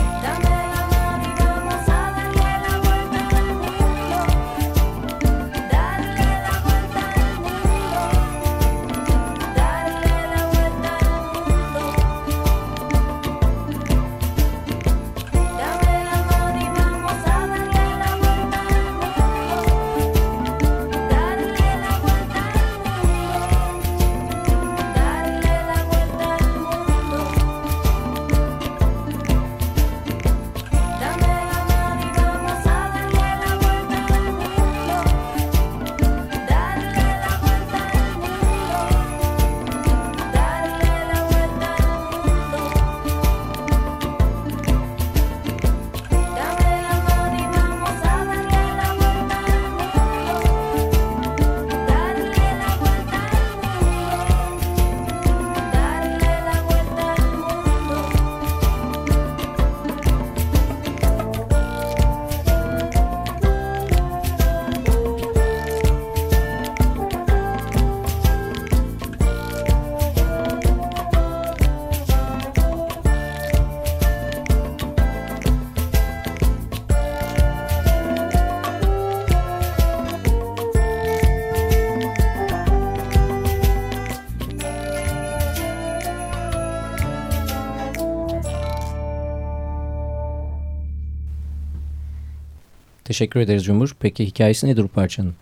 [93.16, 93.96] Teşekkür ederiz Cumhur.
[94.00, 95.32] Peki hikayesi nedir bu parçanın?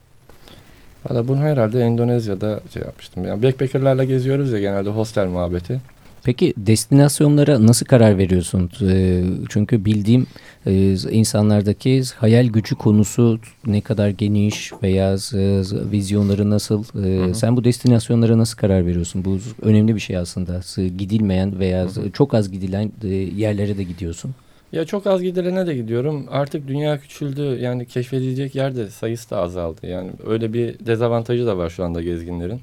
[1.04, 3.24] Valla bunu herhalde Endonezya'da şey yapmıştım.
[3.24, 5.80] Yani backpackerlarla geziyoruz ya genelde hostel muhabbeti.
[6.24, 8.70] Peki destinasyonlara nasıl karar veriyorsun?
[8.82, 10.26] Ee, çünkü bildiğim
[10.66, 16.84] e, insanlardaki hayal gücü konusu ne kadar geniş veya e, vizyonları nasıl?
[17.04, 17.34] E, Hı hı.
[17.34, 19.24] Sen bu destinasyonlara nasıl karar veriyorsun?
[19.24, 20.60] Bu önemli bir şey aslında.
[20.98, 22.10] Gidilmeyen veya Hı hı.
[22.12, 24.34] çok az gidilen e, yerlere de gidiyorsun.
[24.74, 26.26] Ya çok az gidilene de gidiyorum.
[26.30, 27.42] Artık dünya küçüldü.
[27.60, 29.86] Yani keşfedilecek yer de sayısı da azaldı.
[29.86, 32.60] Yani öyle bir dezavantajı da var şu anda gezginlerin.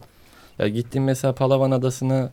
[0.60, 2.30] Ya gittiğim mesela Palawan Adası'na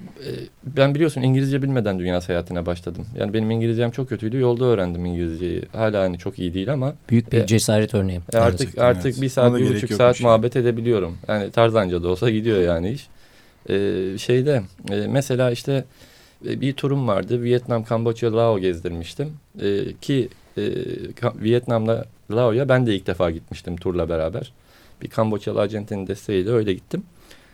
[0.00, 0.30] e,
[0.76, 3.06] ben biliyorsun İngilizce bilmeden dünya seyahatine başladım.
[3.18, 4.38] Yani benim İngilizcem çok kötüydü.
[4.38, 5.62] Yolda öğrendim İngilizceyi.
[5.72, 8.20] Hala hani çok iyi değil ama Büyük bir E, cesaret örneği.
[8.32, 9.22] e, artık Gerçekten, artık evet.
[9.22, 10.26] bir saat bir buçuk saat yani.
[10.26, 11.18] muhabbet edebiliyorum.
[11.28, 13.08] Yani Tarzanca da olsa gidiyor yani iş.
[13.70, 15.84] Ee, şeyde e, mesela işte
[16.46, 17.42] e, bir turum vardı.
[17.42, 19.32] Vietnam, Kamboçya, Lao gezdirmiştim.
[19.60, 20.62] E, ki e,
[21.34, 24.52] Vietnam'la Lao'ya ben de ilk defa gitmiştim turla beraber.
[25.02, 27.02] Bir Kamboçyalı acentenin desteğiyle öyle gittim.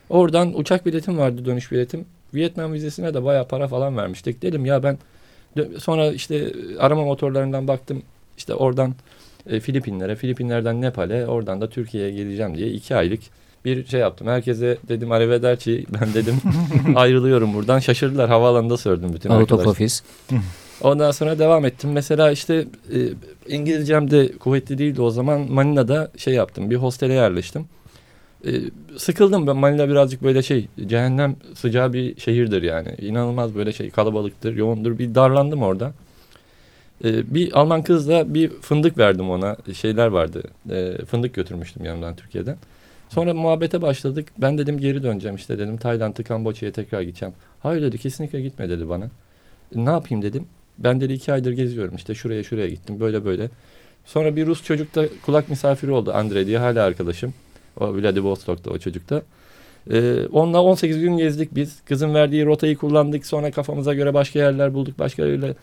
[0.08, 2.04] Oradan uçak biletim vardı dönüş biletim.
[2.34, 4.42] Vietnam vizesine de bayağı para falan vermiştik.
[4.42, 4.98] Dedim ya ben
[5.78, 8.02] sonra işte arama motorlarından baktım.
[8.36, 8.94] İşte oradan
[9.46, 13.20] e, Filipinlere, Filipinlerden Nepal'e, oradan da Türkiye'ye geleceğim diye iki aylık
[13.64, 14.26] bir şey yaptım.
[14.26, 16.34] Herkese dedim arrivederci ben dedim
[16.96, 17.78] ayrılıyorum buradan.
[17.78, 19.64] Şaşırdılar havaalanında sordum bütün arkadaşlar.
[20.80, 21.92] Ondan sonra devam ettim.
[21.92, 22.98] Mesela işte e,
[23.48, 25.40] İngilizcem de kuvvetli değildi o zaman.
[25.52, 26.70] Manila'da şey yaptım.
[26.70, 27.66] Bir hostele yerleştim.
[28.46, 28.50] E,
[28.96, 29.56] sıkıldım ben.
[29.56, 32.88] Manila birazcık böyle şey cehennem sıcağı bir şehirdir yani.
[32.98, 34.98] İnanılmaz böyle şey kalabalıktır, yoğundur.
[34.98, 35.92] Bir darlandım orada.
[37.04, 39.56] E, bir Alman kızla bir fındık verdim ona.
[39.74, 40.42] Şeyler vardı.
[40.70, 42.56] E, fındık götürmüştüm yanımdan Türkiye'den.
[43.14, 44.28] Sonra muhabbete başladık.
[44.38, 45.76] Ben dedim geri döneceğim işte dedim.
[45.76, 47.34] Tayland'ı, Kamboçya'ya tekrar gideceğim.
[47.60, 49.10] Hayır dedi kesinlikle gitme dedi bana.
[49.74, 50.46] Ne yapayım dedim.
[50.78, 53.50] Ben dedi iki aydır geziyorum işte şuraya şuraya gittim böyle böyle.
[54.04, 57.34] Sonra bir Rus çocuk da kulak misafiri oldu Andre diye hala arkadaşım.
[57.80, 59.22] O Vladivostok'ta o çocukta.
[59.90, 61.80] Ee, onunla 18 gün gezdik biz.
[61.84, 63.26] Kızın verdiği rotayı kullandık.
[63.26, 64.98] Sonra kafamıza göre başka yerler bulduk.
[64.98, 65.54] Başka öyle.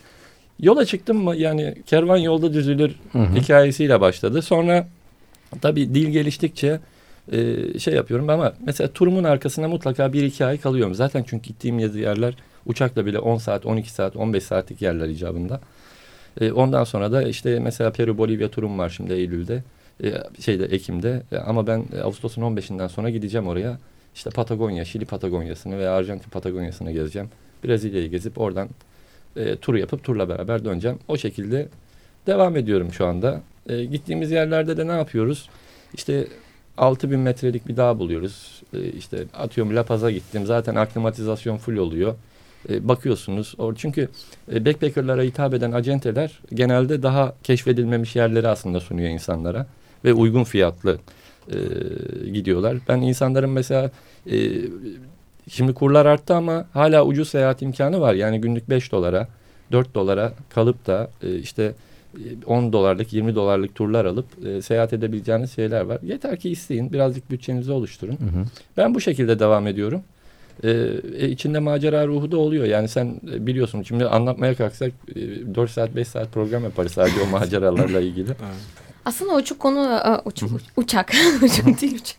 [0.60, 3.36] Yola çıktım mı yani kervan yolda düzülür Hı hı.
[3.36, 4.42] hikayesiyle başladı.
[4.42, 4.88] Sonra
[5.62, 6.80] tabii dil geliştikçe
[7.32, 10.96] e, şey yapıyorum ama mesela turumun arkasına mutlaka bir iki ay kalıyorum.
[10.96, 15.62] Zaten çünkü gittiğim yerler uçakla bile 10 saat, 12 saat, 15 saatlik yerler icabında.
[16.42, 19.64] E, ondan sonra da işte mesela Peru, Bolivya turum var şimdi Eylül'de.
[20.04, 23.78] E, şeyde Ekim'de ama ben Ağustos'un 15'inden sonra gideceğim oraya.
[24.16, 27.30] İşte Patagonya, Şili Patagonya'sını veya Arjantin Patagonya'sını gezeceğim.
[27.64, 28.70] Brezilya'yı gezip oradan
[29.36, 31.00] e, tur yapıp turla beraber döneceğim.
[31.08, 31.68] O şekilde
[32.28, 33.42] devam ediyorum şu anda.
[33.70, 35.50] E, gittiğimiz yerlerde de ne yapıyoruz?
[35.94, 36.28] İşte
[36.82, 38.62] 6000 metrelik bir dağ buluyoruz.
[38.74, 40.46] E, işte atıyorum La Paz'a gittim.
[40.46, 42.16] Zaten aklimatizasyon full oluyor.
[42.70, 43.56] E, bakıyorsunuz.
[43.58, 44.10] Or çünkü
[44.54, 49.68] e, backpackerlara hitap eden acenteler genelde daha keşfedilmemiş yerleri aslında sunuyor insanlara
[50.06, 50.98] ve uygun fiyatlı
[51.48, 51.58] e,
[52.30, 52.78] gidiyorlar.
[52.88, 53.92] Ben insanların mesela
[54.32, 54.38] e,
[55.50, 58.14] şimdi kurlar arttı ama hala ucuz seyahat imkanı var.
[58.14, 59.28] Yani günlük 5 dolara,
[59.72, 61.74] 4 dolara kalıp da e, işte
[62.46, 66.00] 10 dolarlık, 20 dolarlık turlar alıp e, seyahat edebileceğiniz şeyler var.
[66.04, 68.14] Yeter ki isteyin, birazcık bütçenizi oluşturun.
[68.14, 68.46] Hı hı.
[68.78, 70.02] Ben bu şekilde devam ediyorum.
[70.64, 70.70] Ee,
[71.18, 72.66] e, içinde macera ruhu da oluyor.
[72.66, 77.22] Yani sen e, biliyorsun şimdi anlatmaya kalksak e, 4 saat 5 saat program yaparız sadece
[77.22, 78.30] o maceralarla ilgili.
[79.06, 80.44] Aslında uçak konu e, uç-
[80.78, 81.12] uçak
[81.44, 82.18] uçak değil uçak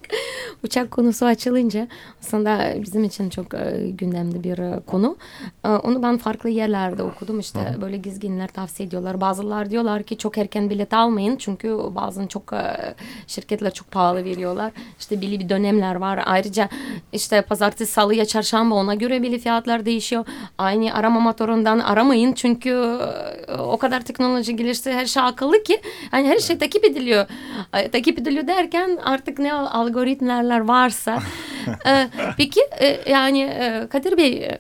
[0.65, 1.89] uçak konusu açılınca
[2.21, 5.17] aslında bizim için çok e, gündemde bir e, konu.
[5.65, 9.21] E, Onu ben farklı yerlerde okudum işte böyle gezginler tavsiye ediyorlar.
[9.21, 12.95] Bazılar diyorlar ki çok erken bilet almayın çünkü bazen çok e,
[13.27, 14.73] şirketler çok pahalı veriyorlar.
[14.99, 16.23] İşte belli bir dönemler var.
[16.27, 16.69] Ayrıca
[17.13, 20.25] işte pazartesi, salı ya çarşamba ona göre bile fiyatlar değişiyor.
[20.59, 26.29] Aynı arama motorundan aramayın çünkü e, o kadar teknoloji gelişti her şey akıllı ki hani
[26.29, 27.27] her şey takip ediliyor.
[27.93, 31.23] Takip ediliyor derken artık ne algoritmalar varsa.
[31.87, 34.59] E, peki e, yani e, Kadir Bey e,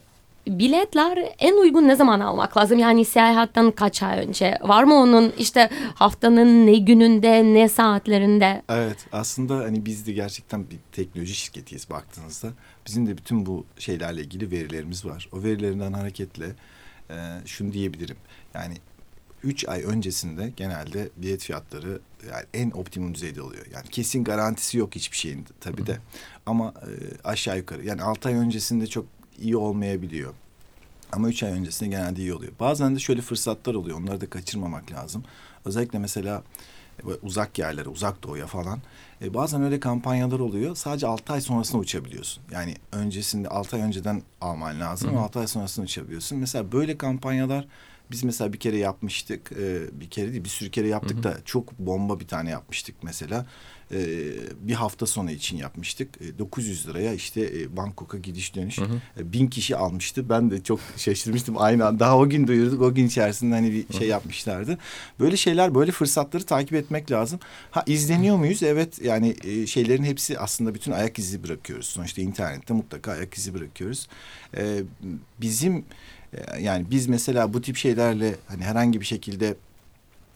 [0.48, 2.78] biletler en uygun ne zaman almak lazım?
[2.78, 4.58] Yani seyahatten kaç ay önce?
[4.62, 8.62] Var mı onun işte haftanın ne gününde ne saatlerinde?
[8.68, 12.48] Evet aslında hani biz de gerçekten bir teknoloji şirketiyiz baktığınızda.
[12.86, 15.28] Bizim de bütün bu şeylerle ilgili verilerimiz var.
[15.32, 16.46] O verilerinden hareketle
[17.10, 17.14] e,
[17.46, 18.16] şunu diyebilirim.
[18.54, 18.74] Yani
[19.44, 23.66] 3 ay öncesinde genelde bilet fiyatları yani en optimum düzeyde oluyor.
[23.74, 25.98] Yani kesin garantisi yok hiçbir şeyin tabii de.
[26.46, 26.90] Ama e,
[27.24, 29.06] aşağı yukarı yani 6 ay öncesinde çok
[29.40, 30.34] iyi olmayabiliyor.
[31.12, 32.52] Ama 3 ay öncesinde genelde iyi oluyor.
[32.60, 33.98] Bazen de şöyle fırsatlar oluyor.
[34.00, 35.24] Onları da kaçırmamak lazım.
[35.64, 36.42] Özellikle mesela
[37.22, 38.78] uzak yerlere, uzak doğuya falan.
[39.22, 40.76] E, bazen öyle kampanyalar oluyor.
[40.76, 42.42] Sadece 6 ay sonrasında uçabiliyorsun.
[42.52, 45.08] Yani öncesinde 6 ay önceden alman lazım.
[45.08, 45.16] Hı hı.
[45.16, 46.38] ama 6 ay sonrasında uçabiliyorsun.
[46.38, 47.66] Mesela böyle kampanyalar
[48.10, 49.52] Biz mesela bir kere yapmıştık.
[49.52, 53.46] e, bir kere değil bir sürü kere yaptık da çok bomba bir tane yapmıştık mesela.
[53.92, 53.98] E,
[54.60, 56.08] bir hafta sonu için yapmıştık.
[56.20, 58.78] E, 900 liraya işte e, Bangkok'a gidiş dönüş.
[59.18, 60.28] E, bin kişi almıştı.
[60.28, 62.00] Ben de çok şaşırmıştım aynı anda.
[62.00, 62.82] Daha o gün duyurduk.
[62.82, 64.78] O gün içerisinde hani bir şey yapmışlardı.
[65.20, 67.40] Böyle şeyler böyle fırsatları takip etmek lazım.
[67.70, 68.62] Ha izleniyor muyuz?
[68.62, 71.86] Evet yani e, şeylerin hepsi aslında bütün ayak izi bırakıyoruz.
[71.86, 74.08] Sonuçta internette mutlaka ayak izi bırakıyoruz.
[74.56, 74.82] E,
[75.40, 75.84] bizim
[76.32, 79.54] e, yani biz mesela bu tip şeylerle hani herhangi bir şekilde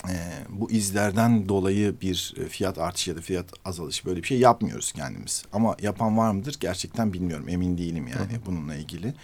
[0.04, 0.14] e,
[0.48, 4.92] bu izlerden dolayı bir e, fiyat artışı ya da fiyat azalışı böyle bir şey yapmıyoruz
[4.92, 5.44] kendimiz.
[5.52, 9.14] Ama yapan var mıdır gerçekten bilmiyorum emin değilim yani bununla ilgili.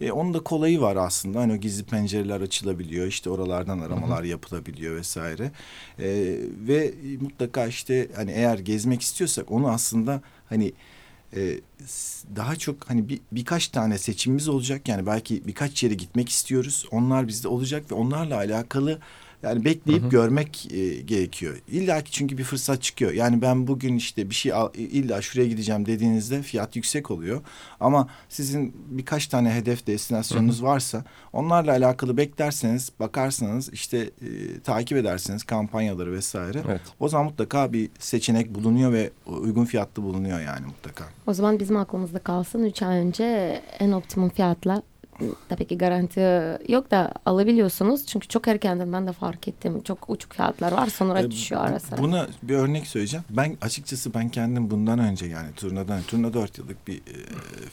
[0.00, 4.96] E, onun da kolayı var aslında hani o gizli pencereler açılabiliyor işte oralardan aramalar yapılabiliyor
[4.96, 5.50] vesaire.
[5.98, 10.72] E, ve mutlaka işte hani eğer gezmek istiyorsak onu aslında hani
[11.36, 11.60] e,
[12.36, 14.88] daha çok hani bir, birkaç tane seçimimiz olacak.
[14.88, 16.86] Yani belki birkaç yere gitmek istiyoruz.
[16.90, 18.98] Onlar bizde olacak ve onlarla alakalı
[19.42, 21.56] yani bekleyip görmek e, gerekiyor.
[21.68, 23.12] İlla ki çünkü bir fırsat çıkıyor.
[23.12, 27.40] Yani ben bugün işte bir şey al, illa şuraya gideceğim dediğinizde fiyat yüksek oluyor.
[27.80, 35.44] Ama sizin birkaç tane hedef destinasyonunuz varsa onlarla alakalı beklerseniz, bakarsanız işte e, takip ederseniz
[35.44, 36.62] kampanyaları vesaire.
[36.68, 36.80] Evet.
[37.00, 41.04] O zaman mutlaka bir seçenek bulunuyor ve uygun fiyatlı bulunuyor yani mutlaka.
[41.26, 44.82] O zaman bizim aklımızda kalsın 3 ay önce en optimum fiyatla
[45.48, 46.20] tabii ki garanti
[46.72, 48.06] yok da alabiliyorsunuz.
[48.06, 49.82] Çünkü çok erkenden ben de fark ettim.
[49.82, 51.98] Çok uçuk fiyatlar var sonra E, düşüyor ara sıra.
[51.98, 53.24] Buna bir örnek söyleyeceğim.
[53.30, 57.14] Ben açıkçası ben kendim bundan önce yani turnadan, turna dört yıllık bir e,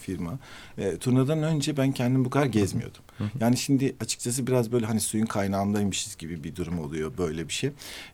[0.02, 0.40] firma.
[0.78, 3.02] E, turnadan önce ben kendim bu kadar gezmiyordum.
[3.40, 7.70] Yani şimdi açıkçası biraz böyle hani suyun kaynağındaymışız gibi bir durum oluyor böyle bir şey.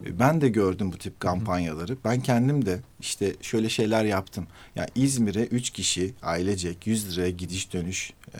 [0.06, 1.98] E, ben de gördüm bu tip kampanyaları.
[2.06, 4.48] Ben kendim de işte şöyle şeyler yaptım.
[4.76, 8.39] Yani İzmir'e üç kişi ailecek 100 liraya gidiş dönüş e,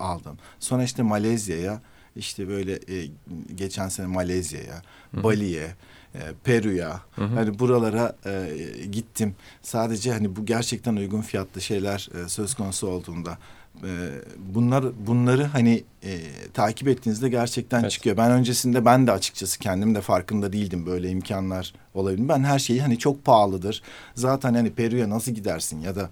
[0.00, 0.38] aldım.
[0.60, 1.80] Sonra işte Malezya'ya
[2.16, 3.08] işte böyle e,
[3.54, 4.82] geçen sene Malezya'ya,
[5.12, 5.74] Bali'ye,
[6.14, 8.50] e, Peru'ya hani buralara e,
[8.92, 9.34] gittim.
[9.62, 13.38] Sadece hani bu gerçekten uygun fiyatlı şeyler e, söz konusu olduğunda
[13.84, 14.08] e,
[14.54, 16.20] bunlar bunları hani e,
[16.54, 17.90] takip ettiğinizde gerçekten Evet.
[17.90, 18.16] çıkıyor.
[18.16, 22.28] Ben öncesinde ben de açıkçası kendim de farkında değildim böyle imkanlar olabilir.
[22.28, 23.82] Ben her şeyi hani çok pahalıdır.
[24.14, 26.10] Zaten hani Peru'ya nasıl gidersin ya da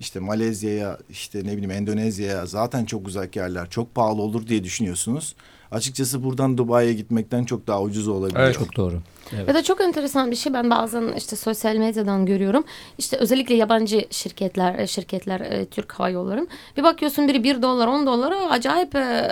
[0.00, 5.34] işte Malezya'ya işte ne bileyim Endonezya'ya zaten çok uzak yerler çok pahalı olur diye düşünüyorsunuz.
[5.70, 8.44] Açıkçası buradan Dubai'ye gitmekten çok daha ucuz olabiliyor.
[8.44, 8.54] Evet.
[8.54, 9.00] Çok doğru.
[9.32, 9.48] Evet.
[9.48, 12.64] Ve de çok enteresan bir şey ben bazen işte sosyal medyadan görüyorum.
[12.98, 16.48] İşte özellikle yabancı şirketler, e, şirketler e, Türk Hava Yolları'nın.
[16.76, 19.30] Bir bakıyorsun biri 1 dolar 10 dolara acayip e,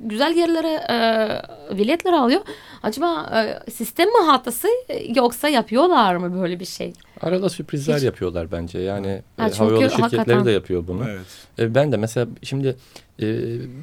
[0.00, 2.40] güzel yerlere e, biletler alıyor.
[2.82, 3.30] Acaba
[3.66, 4.68] e, sistem mi hatası
[5.14, 6.92] yoksa yapıyorlar mı böyle bir şey?
[7.20, 8.78] Arada sürprizler Hiç- yapıyorlar bence.
[8.78, 11.04] Yani Ha, e, havayolu şirketleri hakikaten- de yapıyor bunu.
[11.08, 11.20] Evet.
[11.58, 12.76] E, ben de mesela şimdi
[13.22, 13.26] e,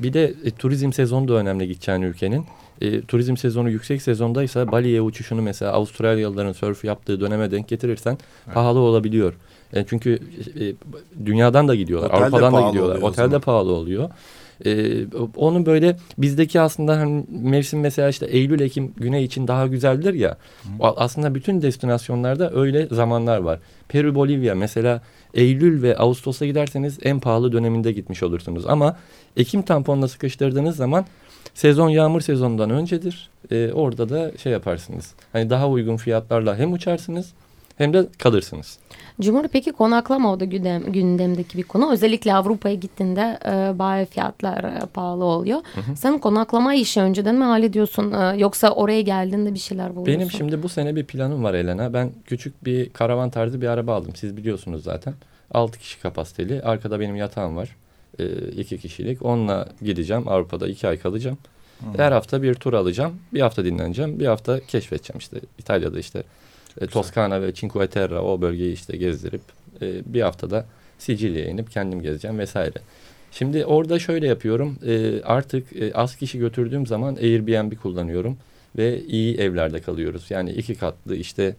[0.04, 2.46] bir de e, turizm sezonu da önemli gideceğin ülkenin.
[2.82, 8.17] E, turizm sezonu yüksek sezondaysa Bali'ye uçuşunu mesela Avustralyalıların sörf yaptığı döneme denk getirirsen
[8.54, 9.34] pahalı olabiliyor.
[9.74, 10.19] E, çünkü
[10.60, 10.74] e,
[11.26, 12.10] dünyadan da gidiyorlar.
[12.10, 12.96] Otel de Avrupa'dan da gidiyorlar.
[12.96, 13.41] oluyor o Otelde zaman.
[13.41, 14.10] pahalı oluyor.
[14.65, 20.13] E, onun böyle bizdeki aslında hani mevsim mesela işte Eylül Ekim Güney için daha güzeldir
[20.13, 20.38] ya.
[20.80, 23.60] O Aslında bütün destinasyonlarda öyle zamanlar var.
[23.88, 25.02] Peru Bolivya mesela
[25.34, 28.65] Eylül ve Ağustos'a giderseniz en pahalı döneminde gitmiş olursunuz.
[28.67, 28.97] Ama
[29.38, 31.06] Ekim tamponla sıkıştırdığınız zaman
[31.54, 33.30] sezon yağmur sezonundan öncedir.
[33.52, 35.13] E, orada da şey yaparsınız.
[35.34, 37.34] Hani daha uygun fiyatlarla hem uçarsınız
[37.78, 38.80] hem de kalırsınız.
[39.22, 41.92] Cumhur peki konaklama o da gündem, gündemdeki bir konu.
[41.92, 45.60] Özellikle Avrupa'ya gittiğinde e, bayağı fiyatlar e, pahalı oluyor.
[45.96, 50.20] Sen konaklama işi önceden mi hallediyorsun e, yoksa oraya geldiğinde bir şeyler buluyorsun?
[50.20, 51.94] Benim şimdi bu sene bir planım var Elena.
[51.94, 54.16] Ben küçük bir karavan tarzı bir araba aldım.
[54.16, 55.14] Siz biliyorsunuz zaten.
[55.52, 56.62] 6 kişi kapasiteli.
[56.62, 57.76] Arkada benim yatağım var.
[58.58, 59.26] 2 kişilik.
[59.26, 60.28] Onunla gideceğim.
[60.28, 61.38] Avrupa'da 2 ay kalacağım.
[61.96, 63.20] Her hafta bir tur alacağım.
[63.34, 64.20] Bir hafta dinleneceğim.
[64.20, 65.38] Bir hafta keşfedeceğim işte.
[65.60, 66.24] İtalya'da işte
[66.82, 69.42] e, Toskana ve Cinque Terre o bölgeyi işte gezdirip
[69.82, 70.66] e, bir haftada
[70.98, 72.78] Sicilya'ya inip kendim gezeceğim vesaire.
[73.32, 74.78] Şimdi orada şöyle yapıyorum.
[74.86, 78.38] E, artık e, az kişi götürdüğüm zaman Airbnb kullanıyorum
[78.78, 80.26] ve iyi evlerde kalıyoruz.
[80.30, 81.54] Yani iki katlı işte e,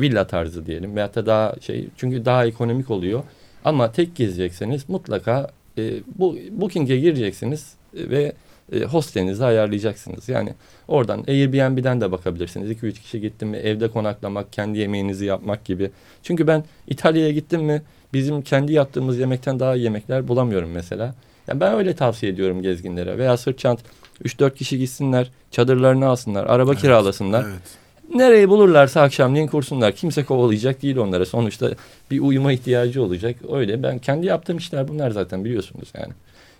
[0.00, 3.22] villa tarzı diyelim veyahut da daha şey çünkü daha ekonomik oluyor.
[3.64, 8.32] Ama tek gezecekseniz mutlaka e, bu Booking'e gireceksiniz e, ve
[8.72, 10.28] e, hostelinizi ayarlayacaksınız.
[10.28, 10.54] Yani
[10.88, 12.70] oradan Airbnb'den de bakabilirsiniz.
[12.70, 15.90] 2-3 kişi gittim mi evde konaklamak, kendi yemeğinizi yapmak gibi.
[16.22, 21.14] Çünkü ben İtalya'ya gittim mi bizim kendi yaptığımız yemekten daha iyi yemekler bulamıyorum mesela.
[21.48, 23.18] Yani ben öyle tavsiye ediyorum gezginlere.
[23.18, 23.80] Veya sırt çant
[24.24, 27.44] 3-4 kişi gitsinler, çadırlarını alsınlar, araba kiralasınlar.
[27.50, 27.80] Evet.
[28.14, 29.92] Nereyi bulurlarsa akşamleyin kursunlar.
[29.92, 31.26] Kimse kovalayacak değil onlara.
[31.26, 31.70] Sonuçta
[32.10, 33.36] bir uyuma ihtiyacı olacak.
[33.52, 36.12] Öyle ben kendi yaptığım işler bunlar zaten biliyorsunuz yani.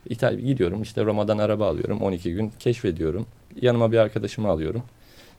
[0.08, 3.26] İtalya gidiyorum işte Roma'dan araba alıyorum 12 gün keşfediyorum.
[3.62, 4.82] yanıma bir arkadaşımı alıyorum.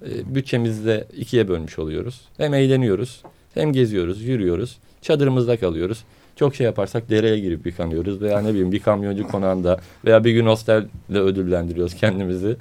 [0.05, 2.21] E, bütçemizi de ikiye bölmüş oluyoruz.
[2.37, 3.21] Hem eğleniyoruz
[3.53, 4.77] hem geziyoruz, yürüyoruz.
[5.01, 6.03] Çadırımızda kalıyoruz.
[6.35, 10.45] Çok şey yaparsak dereye girip yıkanıyoruz veya ne bileyim bir kamyoncu konağında veya bir gün
[10.45, 12.55] hostelde ödüllendiriyoruz kendimizi.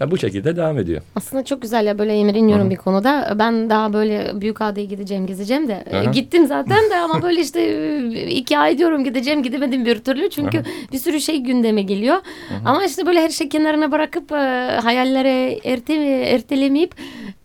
[0.00, 1.02] Ya bu şekilde devam ediyor.
[1.16, 2.70] Aslında çok güzel ya böyle imreniyorum Hı hı.
[2.70, 3.36] bir konuda.
[3.38, 5.84] Ben daha böyle büyük adaya gideceğim, gezeceğim de.
[5.92, 6.04] Aha.
[6.04, 7.60] Gittim zaten de ama böyle işte
[8.14, 10.30] e, iki ay diyorum gideceğim, gidemedim bir türlü.
[10.30, 12.16] Çünkü bir sürü şey gündeme geliyor.
[12.64, 14.34] Ama işte böyle her şey kenarına bırakıp e,
[14.82, 16.94] hayallere erte, ertelemeyip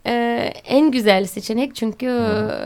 [0.07, 0.13] e,
[0.65, 1.75] en güzel seçenek.
[1.75, 2.05] Çünkü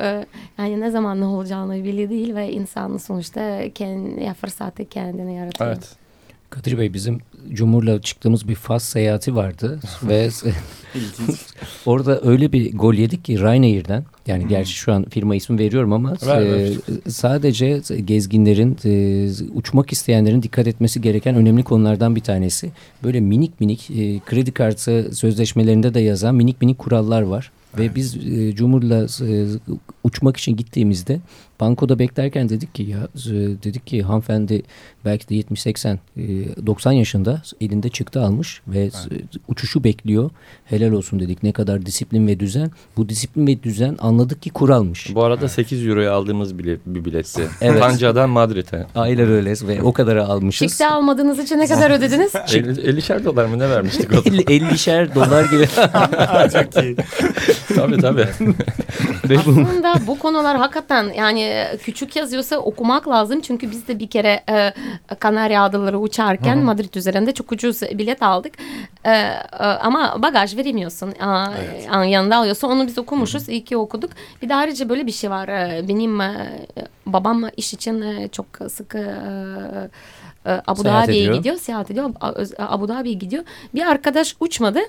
[0.02, 0.26] e,
[0.58, 5.70] yani ne zaman ne olacağını belli değil ve insan sonuçta kendi, fırsatı kendine yaratıyor.
[5.70, 6.03] Evet.
[6.54, 7.20] Kadir Bey bizim
[7.54, 10.30] Cumhur'la çıktığımız bir Fas seyahati vardı ve
[11.86, 16.16] orada öyle bir gol yedik ki Ryanair'den yani gerçi şu an firma ismi veriyorum ama
[16.26, 16.74] Ver, e, ver.
[17.08, 18.92] sadece gezginlerin e,
[19.54, 22.72] uçmak isteyenlerin dikkat etmesi gereken önemli konulardan bir tanesi.
[23.04, 27.52] Böyle minik minik e, kredi kartı sözleşmelerinde de yazan minik minik kurallar var.
[27.78, 29.46] Ve biz e, Cumhur'la e,
[30.04, 31.20] uçmak için gittiğimizde
[31.60, 33.08] bankoda beklerken dedik ki ya
[33.64, 34.64] dedik ki hanımefendi
[35.06, 36.22] belki de 70-80 e,
[36.68, 38.92] 90 yaşında elinde çıktı almış ve e,
[39.48, 40.30] uçuşu bekliyor.
[40.66, 42.72] Helal olsun dedik ne kadar disiplin ve düzen.
[42.98, 45.16] Bu disiplin ve düzen anladık ki kuralmış.
[45.16, 47.48] Bu arada 8 euroya aldığımız bile, bir biletti.
[47.62, 47.82] Evet.
[47.82, 48.86] Tanca'dan Madrid'e.
[48.96, 50.68] Aynen öyle ve o kadara almışız.
[50.68, 52.34] Çıktı almadığınız için ne kadar ödediniz?
[52.36, 54.40] 50'şer dolar mı ne vermiştik o zaman?
[54.48, 55.68] 50, 50'şer dolar gibi.
[56.74, 56.96] Çok iyi.
[57.76, 58.28] tabii tabii.
[59.40, 63.42] Aslında bu konular hakikaten yani küçük yazıyorsa okumak lazım.
[63.42, 64.74] Çünkü biz de bir kere e,
[65.20, 68.54] Kanarya Adaları uçarken Madrid üzerinde çok ucuz bilet aldık.
[69.06, 71.14] E, e, ama bagaj veremiyorsun.
[71.22, 71.48] Aa,
[72.04, 72.68] e, yanında alıyorsun.
[72.70, 73.50] Onu biz okumuşuz.
[73.50, 74.10] İyi ki okuduk.
[74.42, 75.48] Bir de ayrıca böyle bir şey var.
[75.48, 76.60] E, Benim e,
[77.06, 79.00] babam iş için e, çok sık e,
[80.46, 81.56] e, Abu Dhabi'ye gidiyor.
[81.58, 82.10] Seyahat ediyor.
[82.22, 83.44] A- Abu Dhabi'ye gidiyor.
[83.76, 84.80] Bir arkadaş uçmadı.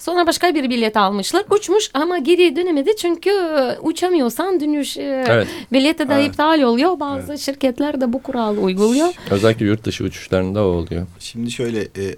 [0.00, 1.44] Sonra başka bir bilet almışlar.
[1.50, 5.48] Uçmuş ama geri dönemedi çünkü e, uçamıyorsan dönüş e, Evet.
[5.72, 6.28] bileti de Evet.
[6.28, 7.00] iptal oluyor.
[7.00, 9.08] Bazı şirketler de bu kuralı uyguluyor.
[9.30, 11.06] Özellikle yurt dışı uçuşlarında o oluyor.
[11.18, 12.14] Şimdi şöyle e, e,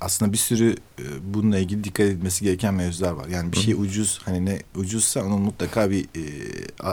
[0.00, 3.26] aslında bir sürü e, bununla ilgili dikkat edilmesi gereken mevzular var.
[3.28, 6.22] Yani bir şey ucuz hani ne ucuzsa onun mutlaka bir e,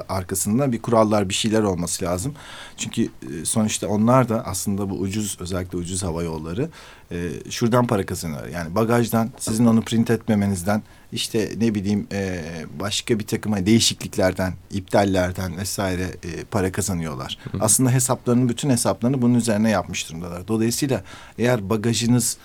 [0.10, 2.34] arkasında bir kurallar bir şeyler olması lazım.
[2.78, 6.70] Çünkü e, sonuçta onlar da aslında bu ucuz özellikle ucuz hava yolları
[7.14, 8.50] e, şuradan para kazanıyorlar.
[8.50, 12.44] Yani bagajdan sizin onu print etmemenizden işte ne bileyim e,
[12.80, 17.38] başka bir takım hani değişikliklerden, iptallerden vesaire e, para kazanıyorlar.
[17.60, 20.48] Aslında hesaplarının bütün hesaplarını bunun üzerine yapmış durumdalar.
[20.48, 21.04] Dolayısıyla
[21.38, 22.38] eğer bagajınız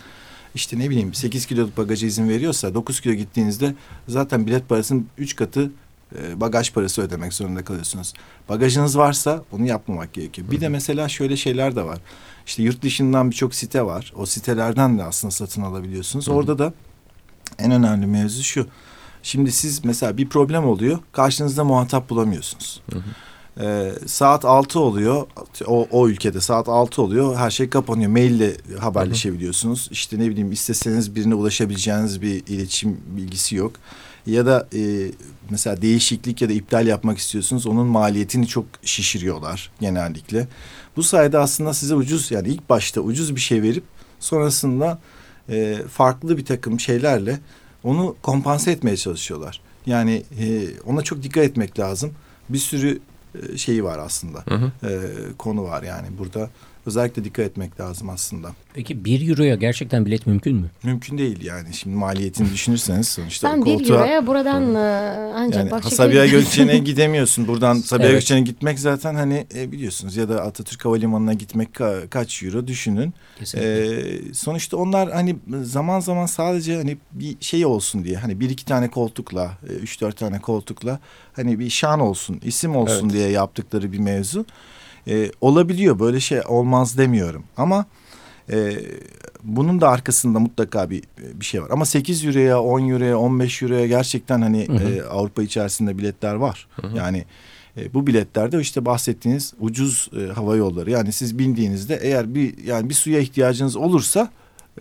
[0.55, 3.75] işte ne bileyim 8 kiloluk bagaja izin veriyorsa 9 kilo gittiğinizde
[4.09, 5.71] zaten bilet parasının 3 katı
[6.17, 8.13] e, bagaj parası ödemek zorunda kalıyorsunuz.
[8.49, 10.51] Bagajınız varsa bunu yapmamak gerekiyor.
[10.51, 11.99] Bir de mesela şöyle şeyler de var.
[12.47, 14.13] İşte yurt dışından birçok site var.
[14.17, 16.29] O sitelerden de aslında satın alabiliyorsunuz.
[16.29, 16.73] Orada da
[17.59, 18.67] en önemli mevzu şu.
[19.23, 20.99] Şimdi siz mesela bir problem oluyor.
[21.13, 22.83] Karşınızda muhatap bulamıyorsunuz.
[23.61, 25.27] Ee, saat 6 oluyor.
[25.67, 27.37] O, o ülkede saat 6 oluyor.
[27.37, 28.11] Her şey kapanıyor.
[28.11, 29.89] Maille haberleşebiliyorsunuz.
[29.91, 33.73] İşte ne bileyim isteseniz birine ulaşabileceğiniz bir iletişim bilgisi yok.
[34.29, 35.11] Ya da e,
[35.51, 37.67] mesela değişiklik ya da iptal yapmak istiyorsunuz.
[37.67, 40.49] Onun maliyetini çok şişiriyorlar genellikle.
[40.97, 43.85] Bu sayede aslında size ucuz yani ilk başta ucuz bir şey verip
[44.21, 44.99] sonrasında
[45.49, 47.41] e, farklı bir takım şeylerle
[47.85, 49.61] onu kompanse etmeye çalışıyorlar.
[49.87, 52.13] Yani e, ona çok dikkat etmek lazım.
[52.49, 53.01] Bir sürü
[53.35, 54.45] e, şeyi var aslında.
[54.49, 54.89] Hı hı.
[54.89, 55.01] E,
[55.39, 56.51] konu var yani burada.
[56.87, 58.53] Özellikle dikkat etmek lazım aslında.
[58.75, 60.71] peki 1 euroya gerçekten bilet mümkün mü?
[60.83, 61.75] Mümkün değil yani.
[61.75, 63.97] Şimdi maliyetini düşünürseniz sonuçta Sen bir koltuğa...
[63.99, 64.79] euroya buradan e,
[65.35, 67.49] ancak Yani Başakşehir- Sabiha Gökçen'e gidemiyorsun.
[67.49, 68.15] Buradan Sabiha Evet.
[68.15, 73.15] Gökçen'e gitmek zaten hani e, biliyorsunuz ya da Atatürk Havalimanı'na gitmek ka- kaç euro düşünün.
[73.39, 73.87] Kesinlikle.
[74.29, 78.65] Ee, sonuçta onlar hani zaman zaman sadece hani bir şey olsun diye hani bir iki
[78.65, 80.99] tane koltukla, e, üç dört tane koltukla
[81.33, 83.13] hani bir şan olsun, isim olsun Evet.
[83.13, 84.47] diye yaptıkları bir mevzu.
[85.09, 87.87] Ee, olabiliyor böyle şey olmaz demiyorum ama
[88.53, 88.73] e,
[89.43, 91.03] bunun da arkasında mutlaka bir
[91.35, 91.71] bir şey var.
[91.71, 94.93] Ama 8 euroya, 10 euroya, 15 euroya gerçekten hani Hı hı.
[94.93, 96.69] e, Avrupa içerisinde biletler var.
[96.95, 97.25] Yani
[97.77, 100.91] e, bu biletlerde işte bahsettiğiniz ucuz e, hava yolları.
[100.91, 104.29] Yani siz bindiğinizde eğer bir yani bir suya ihtiyacınız olursa e,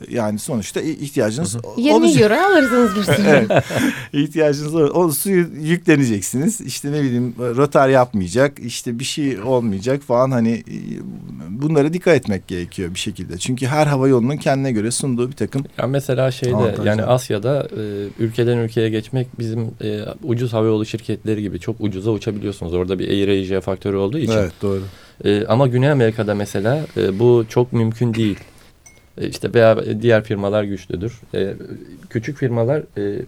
[0.09, 2.21] yani sonuçta ihtiyacınız o- 20 olacak.
[2.21, 3.27] euro alırsınız bir sürü.
[3.27, 3.63] Evet.
[4.13, 4.91] İhtiyacınız olur.
[4.93, 6.61] O suyu yükleneceksiniz.
[6.61, 8.59] İşte ne bileyim rotar yapmayacak.
[8.59, 10.75] işte bir şey olmayacak falan hani e,
[11.49, 13.37] bunlara dikkat etmek gerekiyor bir şekilde.
[13.37, 16.85] Çünkü her hava yolunun kendine göre sunduğu bir takım Ya mesela şeyde Avantajlar.
[16.85, 22.73] yani Asya'da e, ülkeden ülkeye geçmek bizim e, ucuz havayolu şirketleri gibi çok ucuza uçabiliyorsunuz.
[22.73, 24.39] Orada bir Air Asia faktörü olduğu için.
[24.61, 24.81] doğru.
[25.25, 28.37] E, ama Güney Amerika'da mesela e, bu çok mümkün değil.
[29.17, 31.21] E, işte veya diğer firmalar güçlüdür.
[31.33, 31.53] E,
[32.09, 33.21] küçük firmalar e,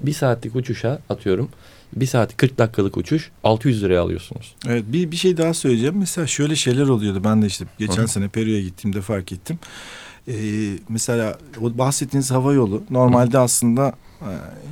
[0.00, 1.48] bir saatlik uçuşa atıyorum.
[1.96, 4.54] Bir saat 40 dakikalık uçuş 600 liraya alıyorsunuz.
[4.68, 5.96] Evet bir, bir şey daha söyleyeceğim.
[5.98, 7.24] Mesela şöyle şeyler oluyordu.
[7.24, 8.08] Ben de işte geçen Hı hı.
[8.08, 9.58] sene Peru'ya gittiğimde fark ettim.
[10.28, 10.34] Ee,
[10.88, 13.92] mesela o bahsettiğiniz hava yolu normalde aslında e,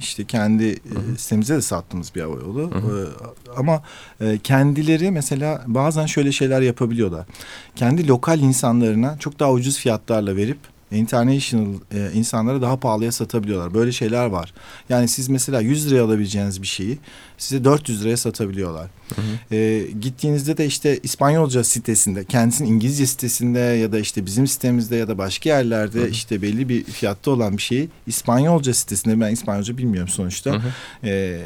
[0.00, 1.18] işte kendi e, hı.
[1.18, 2.70] sitemize de sattığımız bir hava yolu.
[2.70, 3.08] Hı hı.
[3.08, 3.82] Ee, ama
[4.20, 7.26] e, kendileri mesela bazen şöyle şeyler yapabiliyorlar.
[7.76, 10.58] Kendi lokal insanlarına çok daha ucuz fiyatlarla verip
[10.90, 13.74] international e, insanlara daha pahalıya satabiliyorlar.
[13.74, 14.54] Böyle şeyler var.
[14.88, 16.98] Yani siz mesela 100 liraya alabileceğiniz bir şeyi
[17.38, 18.90] size 400 liraya satabiliyorlar.
[19.52, 25.08] E, gittiğinizde de işte İspanyolca sitesinde, kendisinin İngilizce sitesinde ya da işte bizim sitemizde ya
[25.08, 26.08] da başka yerlerde Hı hı.
[26.08, 30.50] işte belli bir fiyatta olan bir şeyi İspanyolca sitesinde ben İspanyolca bilmiyorum sonuçta.
[30.50, 31.06] Hı hı.
[31.06, 31.40] E,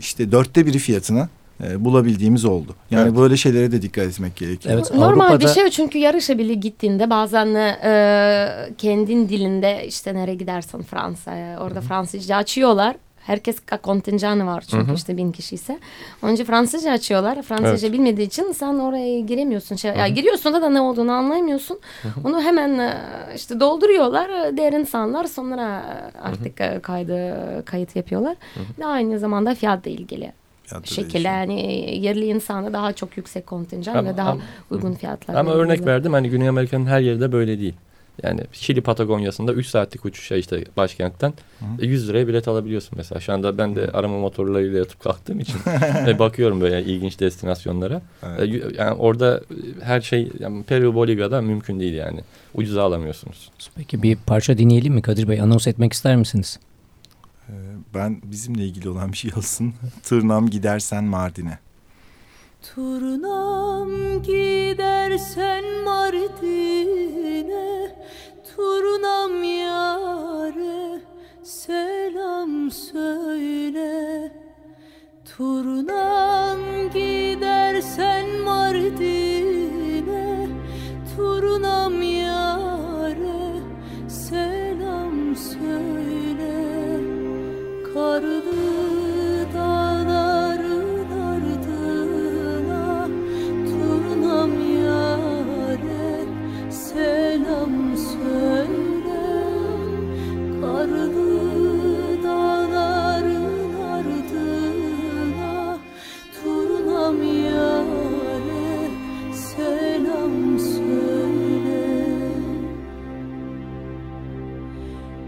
[0.00, 1.28] işte dörtte biri fiyatına
[1.62, 2.74] e, bulabildiğimiz oldu.
[2.90, 3.16] Yani Evet.
[3.18, 4.74] böyle şeylere de dikkat etmek gerekiyor.
[4.74, 10.34] Evet, Normal bir Avrupa'da- şey çünkü yarışa bile gittiğinde bazen e, kendin dilinde işte nereye
[10.34, 12.96] gidersen Fransa'ya orada Fransızca açıyorlar.
[13.26, 14.94] Herkes kontenjanı var çünkü Hı hı.
[14.94, 15.78] işte bin kişi ise.
[16.22, 17.42] Önce Fransızca açıyorlar.
[17.42, 19.76] Fransızca bilmediği için sen oraya giremiyorsun.
[19.76, 21.80] Şey, ya giriyorsun da, da ne olduğunu anlayamıyorsun.
[22.24, 22.94] Onu hemen e,
[23.36, 24.56] işte dolduruyorlar.
[24.56, 25.82] Diğer insanlar sonra
[26.22, 27.34] artık e, kaydı
[27.64, 28.36] kayıt yapıyorlar.
[28.78, 30.32] Ve aynı zamanda fiyatla ilgili
[30.84, 31.60] şekilde yani
[32.04, 35.34] yerli insana daha çok yüksek kontenjan Ama- ve daha ama- uygun fiyatlar.
[35.34, 37.74] Ama örnek verdim hani Güney Amerika'nın her yeri de böyle değil.
[38.22, 41.32] Yani Şili Patagonya'sında 3 saatlik uçuşa işte başkentten
[41.80, 43.20] e, 100 liraya bilet alabiliyorsun mesela.
[43.20, 45.56] Şu anda ben de arama motorlarıyla yatıp kalktığım için
[46.06, 48.02] ve bakıyorum böyle ilginç destinasyonlara.
[48.26, 48.40] Evet.
[48.40, 49.38] E, Yani orada
[49.80, 52.20] e, her şey yani Peru, Bolivya'da mümkün değil yani.
[52.54, 53.50] Ucuza alamıyorsunuz.
[53.76, 55.40] Peki bir parça dinleyelim mi Kadir Bey?
[55.40, 56.58] Anons etmek ister misiniz?
[57.94, 59.74] Ben bizimle ilgili olan bir şey olsun.
[60.02, 61.58] Tırnağım gidersen Mardin'e.
[62.74, 67.22] Turnam gidersen Mardin'e
[68.56, 71.00] Turnam yare
[71.42, 74.32] selam söyle
[75.36, 76.60] Turnam
[76.94, 79.51] gidersen Mardin'e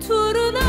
[0.07, 0.64] turna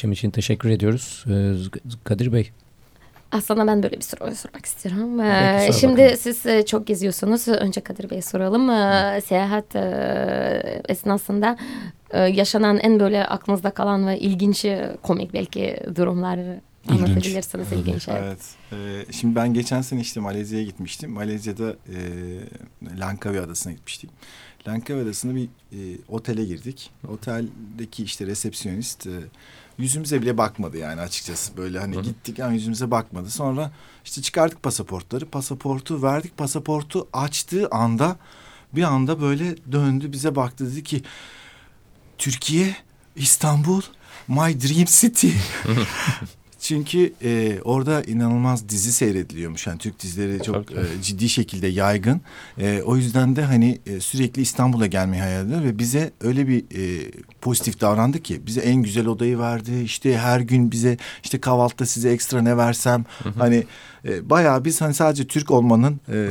[0.00, 1.24] Seçim için teşekkür ediyoruz.
[1.28, 1.54] Ee,
[2.04, 2.50] Kadir Bey.
[3.32, 5.18] Aslında ben böyle bir soru sormak istiyorum.
[5.18, 6.16] Peki, Ee, Şimdi bakalım.
[6.20, 7.48] siz e, çok geziyorsunuz.
[7.48, 8.70] Önce Kadir Bey'e soralım.
[8.70, 11.56] Ee, Seyahat e, esnasında
[12.10, 16.38] e, yaşanan en böyle aklınızda kalan ve ilginç, e, komik belki durumlar
[16.88, 17.72] anlatabilirsiniz.
[17.72, 18.08] İlginç.
[18.08, 18.22] evet.
[18.24, 18.40] Evet.
[19.08, 21.10] Ee, şimdi ben geçen sene işte Malezya'ya gitmiştim.
[21.10, 21.98] Malezya'da e,
[23.00, 24.10] Langkawi Adası'na gitmiştik.
[24.68, 25.78] Langkawi Adası'nda bir e,
[26.08, 26.90] otele girdik.
[27.08, 29.10] Oteldeki işte resepsiyonist e,
[29.80, 31.56] yüzümüze bile bakmadı yani açıkçası.
[31.56, 32.02] Böyle hani Hı hı.
[32.02, 33.30] gittik ama yüzümüze bakmadı.
[33.30, 33.72] Sonra
[34.04, 35.26] işte çıkardık pasaportları.
[35.26, 36.36] Pasaportu verdik.
[36.36, 38.16] Pasaportu açtığı anda
[38.72, 41.02] bir anda böyle döndü bize baktı dedi ki
[42.18, 42.76] Türkiye,
[43.16, 43.82] İstanbul,
[44.28, 45.28] my dream city.
[46.60, 49.66] Çünkü e, orada inanılmaz dizi seyrediliyormuş.
[49.66, 52.20] Yani Türk dizileri çok Tabii, e, ciddi şekilde yaygın.
[52.58, 56.58] E, o yüzden de hani e, sürekli İstanbul'a gelmeyi hayal ediyor ve bize öyle bir
[56.60, 59.82] e, pozitif davrandı ki bize en güzel odayı verdi.
[59.84, 63.04] İşte her gün bize işte kahvaltıda size ekstra ne versem
[63.38, 63.64] hani
[64.04, 66.28] e, bayağı biz hani sadece Türk olmanın e,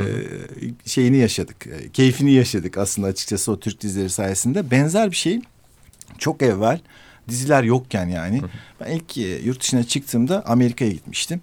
[0.85, 1.67] şeyini yaşadık.
[1.67, 4.71] E, keyfini yaşadık aslında açıkçası o Türk dizileri sayesinde.
[4.71, 5.41] Benzer bir şey
[6.17, 6.79] çok evvel
[7.29, 8.41] diziler yokken yani.
[8.79, 11.41] Ben ilk e, yurt dışına çıktığımda Amerika'ya gitmiştim.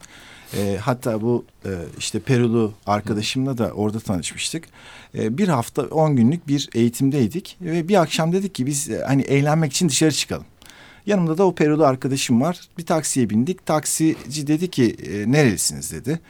[0.57, 4.65] E, hatta bu e, işte Perulu arkadaşımla da orada tanışmıştık.
[5.15, 9.23] E, bir hafta on günlük bir eğitimdeydik ve bir akşam dedik ki biz e, hani
[9.23, 10.47] eğlenmek için dışarı çıkalım.
[11.07, 12.61] Yanımda da o Perulu arkadaşım var.
[12.79, 13.67] Bir taksiye bindik.
[13.67, 16.21] Taksici dedi ki e, nerelisiniz dedi.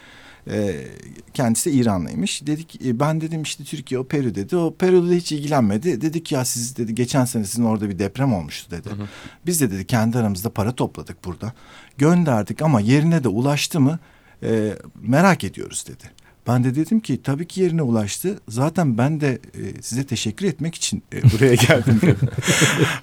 [0.50, 0.86] E,
[1.34, 2.46] kendisi İranlıymış.
[2.46, 4.56] Dedik e, ben dedim işte Türkiye o Peru dedi.
[4.56, 6.00] O Peru'da hiç ilgilenmedi.
[6.00, 8.88] Dedik ya siz dedi geçen sene sizin orada bir deprem olmuştu dedi.
[9.46, 11.52] Biz de dedi kendi aramızda para topladık burada.
[11.98, 13.98] Gönderdik ama yerine de ulaştı mı
[14.42, 14.72] e,
[15.02, 16.04] merak ediyoruz dedi.
[16.46, 18.40] Ben de dedim ki tabii ki yerine ulaştı.
[18.48, 22.00] Zaten ben de e, size teşekkür etmek için e, buraya geldim.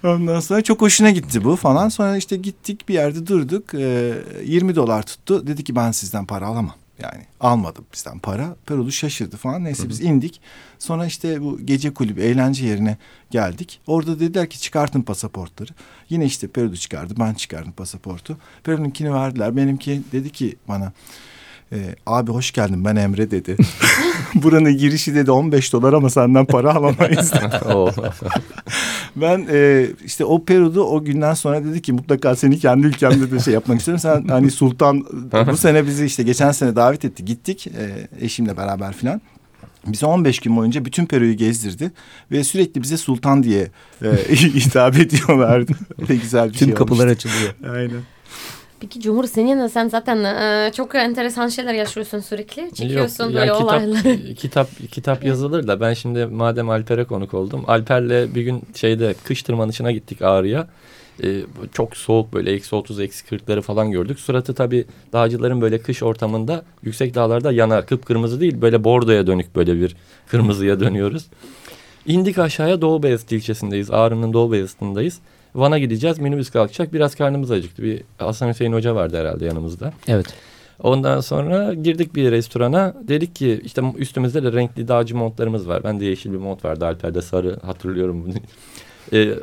[0.03, 1.89] Ondan sonra çok hoşuna gitti bu falan.
[1.89, 3.73] Sonra işte gittik bir yerde durduk.
[3.73, 4.13] E,
[4.45, 5.47] 20 dolar tuttu.
[5.47, 6.82] Dedi ki ben sizden para alamam.
[6.99, 8.55] Yani almadı bizden para.
[8.65, 9.63] Perulu şaşırdı falan.
[9.63, 10.41] Neyse biz indik.
[10.79, 12.97] Sonra işte bu gece kulübü eğlence yerine
[13.31, 13.81] geldik.
[13.87, 15.71] Orada dediler ki çıkartın pasaportları.
[16.09, 17.13] Yine işte Perulu çıkardı.
[17.19, 18.37] Ben çıkardım pasaportu.
[18.63, 19.55] Perulu'nunkini verdiler.
[19.55, 20.93] Benimki dedi ki bana
[21.73, 23.57] e, abi hoş geldin ben Emre dedi.
[24.35, 27.33] Buranın girişi dedi 15 dolar ama senden para alamayız.
[29.15, 33.39] Ben e, işte o Peru'da o günden sonra dedi ki mutlaka seni kendi ülkemde de
[33.39, 33.99] şey yapmak istiyorum.
[33.99, 35.05] Sen hani Sultan
[35.51, 37.25] bu sene bizi işte geçen sene davet etti.
[37.25, 39.21] Gittik e, eşimle beraber filan.
[39.87, 41.91] Bize 15 gün boyunca bütün Peru'yu gezdirdi
[42.31, 43.67] ve sürekli bize Sultan diye
[44.03, 45.71] e, hitap ediyorlardı.
[46.01, 47.29] Öyle güzel bir Tüm şey kapılar olmuştu.
[47.29, 47.75] açılıyor.
[47.75, 48.01] Aynen.
[48.83, 52.73] Peki Cumhur senin sen zaten e, çok enteresan şeyler yaşıyorsun sürekli.
[52.73, 54.03] Çekiyorsun Yok, böyle yani olayları.
[54.03, 57.63] kitap, kitap, kitap yazılır da ben şimdi madem Alper'e konuk oldum.
[57.67, 60.67] Alper'le bir gün şeyde kış tırmanışına gittik Ağrı'ya.
[61.23, 61.41] Ee,
[61.73, 64.19] çok soğuk böyle eksi 30 eksi 40'ları falan gördük.
[64.19, 67.85] Suratı tabii dağcıların böyle kış ortamında yüksek dağlarda yanar.
[67.85, 69.95] Kıpkırmızı değil böyle bordoya dönük böyle bir
[70.27, 71.25] kırmızıya dönüyoruz.
[72.05, 73.91] İndik aşağıya Doğu Beyazıt ilçesindeyiz.
[73.91, 75.19] Ağrı'nın Doğu Beyazıt'ındayız.
[75.55, 76.19] Van'a gideceğiz.
[76.19, 76.93] Minibüs kalkacak.
[76.93, 77.83] Biraz karnımız acıktı.
[77.83, 79.93] Bir Hasan Hüseyin Hoca vardı herhalde yanımızda.
[80.07, 80.25] Evet.
[80.83, 82.93] Ondan sonra girdik bir restorana.
[83.07, 85.83] Dedik ki işte üstümüzde de renkli dağcı montlarımız var.
[85.83, 86.85] Ben de yeşil bir mont vardı.
[86.85, 88.33] Alper'de sarı hatırlıyorum bunu.
[89.13, 89.33] Ee,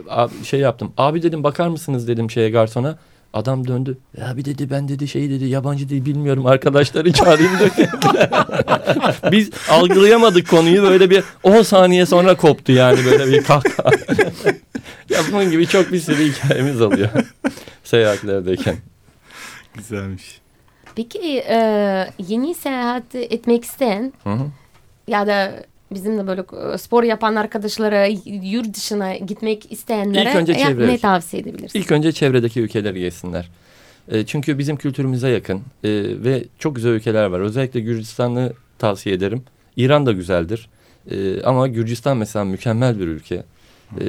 [0.45, 0.93] şey yaptım.
[0.97, 2.99] Abi dedim bakar mısınız dedim şeye garsona.
[3.33, 3.99] Adam döndü.
[4.17, 7.91] Ya bir dedi ben dedi şey dedi yabancı dil bilmiyorum arkadaşları çağırayım dedi.
[9.33, 13.91] Biz algılayamadık konuyu böyle bir 10 saniye sonra koptu yani böyle bir kahkaha.
[15.11, 17.09] ya bunun gibi çok bir sürü hikayemiz oluyor.
[17.85, 18.77] Seyahatlerdeyken.
[19.75, 20.41] Güzelmiş.
[20.97, 21.57] Peki e,
[22.29, 24.47] yeni seyahat etmek isteyen Hı hı.
[25.09, 28.07] ya da bizim de böyle e, spor yapan arkadaşlara
[28.43, 30.87] yurt dışına gitmek isteyenlere İlk önce çevre.
[30.87, 31.79] ne tavsiye edebilirsin?
[31.79, 33.49] İlk önce çevredeki ülkeleri gezsinler.
[34.09, 35.63] E, çünkü bizim kültürümüze yakın e,
[36.25, 37.41] ve çok güzel ülkeler var.
[37.41, 39.43] Özellikle Gürcistan'ı tavsiye ederim.
[39.77, 40.69] İran da güzeldir.
[41.11, 43.43] E, ama Gürcistan mesela mükemmel bir ülke.
[44.01, 44.05] E,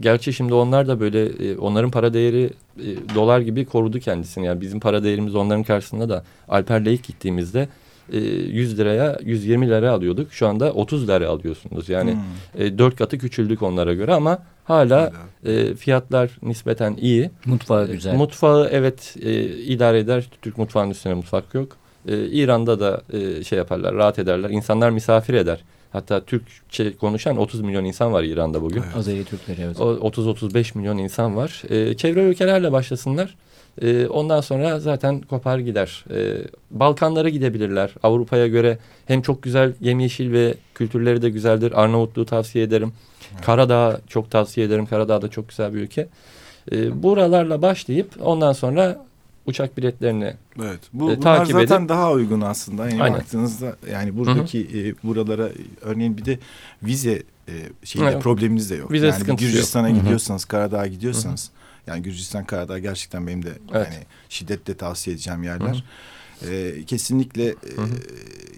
[0.00, 4.46] gerçi şimdi onlar da böyle e, onların para değeri e, dolar gibi korudu kendisini.
[4.46, 7.68] Yani bizim para değerimiz onların karşısında da Alper'le ilk gittiğimizde
[8.12, 10.32] e, 100 liraya 120 lira alıyorduk.
[10.32, 11.88] Şu anda 30 lira alıyorsunuz.
[11.88, 12.62] Yani Hmm.
[12.64, 15.12] e, dört katı küçüldük onlara göre ama hala
[15.44, 17.30] e, fiyatlar nispeten iyi.
[17.46, 18.14] Mutfağı E, güzel.
[18.16, 20.28] Mutfağı evet e, idare eder.
[20.42, 21.76] Türk mutfağının üstüne mutfak yok.
[22.08, 24.50] E, İran'da da e, şey yaparlar, rahat ederler.
[24.50, 25.64] İnsanlar misafir eder.
[25.92, 28.82] Hatta Türkçe konuşan 30 milyon insan var İran'da bugün.
[28.96, 29.80] Azeri Türkleri evet.
[29.80, 31.62] O 30-35 milyon insan var.
[31.68, 33.34] E, çevre ülkelerle başlasınlar.
[33.82, 36.04] E, ondan sonra zaten kopar gider.
[36.14, 36.36] E,
[36.70, 37.94] Balkanlara gidebilirler.
[38.02, 41.82] Avrupa'ya göre hem çok güzel yemyeşil ve kültürleri de güzeldir.
[41.82, 42.92] Arnavutluğu tavsiye ederim.
[43.42, 44.86] Karadağ çok tavsiye ederim.
[44.86, 46.08] Karadağ da çok güzel bir ülke.
[46.72, 49.07] E, buralarla başlayıp ondan sonra
[49.48, 50.80] uçak biletlerini Evet.
[50.92, 52.90] Bu E, bunlar takip zaten edip- daha uygun aslında.
[52.90, 53.18] Yani Aynen.
[53.18, 55.48] baktığınızda yani buradaki e, buralara
[55.82, 56.38] örneğin bir de
[56.82, 58.22] vize e, şeyde Evet.
[58.22, 58.92] probleminiz de yok.
[58.92, 59.36] Vize yani.
[59.36, 61.50] Gürcistan'a gidiyorsanız, Karadağ'a gidiyorsanız
[61.86, 63.88] yani Gürcistan Karadağ gerçekten benim de Evet.
[63.92, 65.84] yani şiddetle tavsiye edeceğim yerler.
[66.50, 67.54] E, kesinlikle e,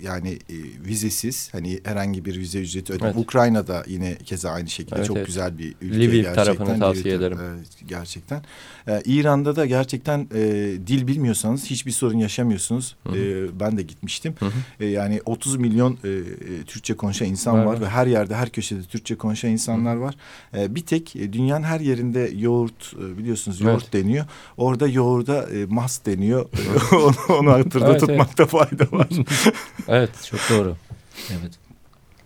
[0.03, 0.55] yani e,
[0.89, 3.11] vizesiz hani herhangi bir vize ücreti ödeme.
[3.11, 3.19] Evet.
[3.25, 5.27] Ukrayna'da yine keza aynı şekilde Evet, çok evet.
[5.27, 6.35] güzel bir ülke Lviv gerçekten.
[6.45, 7.39] tarafını tavsiye Lviv- ederim.
[7.43, 8.43] Evet, gerçekten.
[8.89, 10.41] Ee, İran'da da gerçekten e,
[10.87, 12.97] dil bilmiyorsanız hiçbir sorun yaşamıyorsunuz.
[13.07, 13.17] Hı hı.
[13.17, 14.35] Ee, ben de gitmiştim.
[14.39, 14.51] Hı hı.
[14.81, 16.23] Ee, yani 30 milyon e, e,
[16.67, 20.15] Türkçe konuşan insan Var, var, ve her yerde her köşede Türkçe konuşan insanlar var.
[20.57, 23.93] Ee, bir tek e, dünyanın her yerinde yoğurt e, biliyorsunuz yoğurt Evet.
[23.93, 24.25] deniyor.
[24.57, 26.47] Orada yoğurda e, mas deniyor.
[26.93, 29.09] onu, onu hatırda Evet, tutmakta fayda var.
[29.89, 30.11] Evet.
[30.31, 30.77] Çok doğru.
[31.31, 31.53] Evet.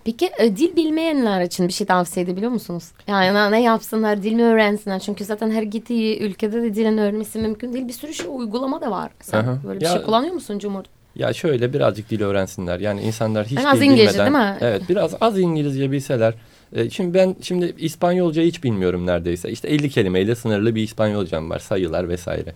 [0.05, 2.84] Peki e, dil bilmeyenler için bir şey tavsiye edebiliyor musunuz?
[3.07, 4.99] Yani ne- yapsınlar, dil mi öğrensinler?
[4.99, 7.88] Çünkü zaten her gittiği ülkede de dilin öğrenmesi mümkün değil.
[7.88, 9.11] Bir sürü şey uygulama da var.
[9.20, 9.59] Sen Aha.
[9.66, 10.84] böyle bir Ya- şey kullanıyor musun Cumhur?
[11.16, 12.80] Ya şöyle birazcık dil öğrensinler.
[12.80, 14.34] Yani insanlar hiç En az dil İngilizce bilmeden.
[14.34, 14.59] değil mi?
[14.61, 16.34] Evet biraz az İngilizce bilseler.
[16.72, 19.51] E, şimdi ben şimdi İspanyolca hiç bilmiyorum neredeyse.
[19.51, 21.59] İşte 50 kelimeyle sınırlı bir İspanyolcam var.
[21.59, 22.55] Sayılar vesaire.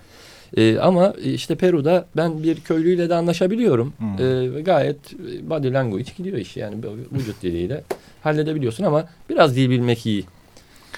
[0.57, 3.93] E, ama işte Peru'da ben bir köylüyle de anlaşabiliyorum.
[3.99, 4.27] Hmm.
[4.27, 6.75] E, ve gayet e, body language gidiyor iş yani
[7.13, 7.85] vücut diliyle
[8.23, 10.25] halledebiliyorsun ama biraz dil bilmek iyi.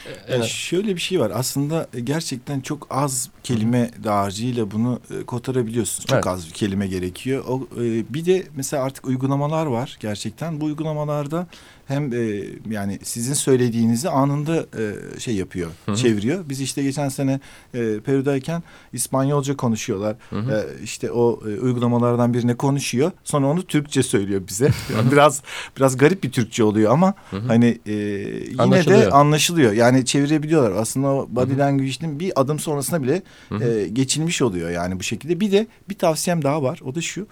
[0.06, 1.32] E, E, en- şöyle bir şey var.
[1.34, 6.06] Aslında e, gerçekten çok az kelime dağarcığıyla bunu e, kotarabiliyorsunuz.
[6.06, 6.26] Çok Evet.
[6.26, 7.44] az bir kelime gerekiyor.
[7.48, 10.60] O e, bir de mesela artık uygulamalar var gerçekten.
[10.60, 11.46] Bu uygulamalarda
[11.86, 15.96] hem e, yani sizin söylediğinizi anında e, şey yapıyor, Hı hı.
[15.96, 16.44] çeviriyor.
[16.48, 17.40] Biz işte geçen sene
[17.74, 20.16] e, Peru'dayken İspanyolca konuşuyorlar.
[20.30, 20.52] Hı hı.
[20.52, 23.12] E, işte o e, uygulamalardan birine konuşuyor.
[23.24, 24.70] Sonra onu Türkçe söylüyor bize.
[24.96, 25.42] Yani biraz
[25.76, 27.46] biraz garip bir Türkçe oluyor ama Hı hı.
[27.46, 29.12] hani e, yine de Anlaşılıyor.
[29.12, 29.72] anlaşılıyor.
[29.90, 30.70] Yani çevirebiliyorlar.
[30.72, 31.58] Aslında o body Hı hı.
[31.58, 33.64] language'nin bir adım sonrasına bile Hı hı.
[33.64, 35.40] e, geçilmiş oluyor yani bu şekilde.
[35.40, 36.80] Bir de bir tavsiyem daha var.
[36.84, 37.26] O da şu.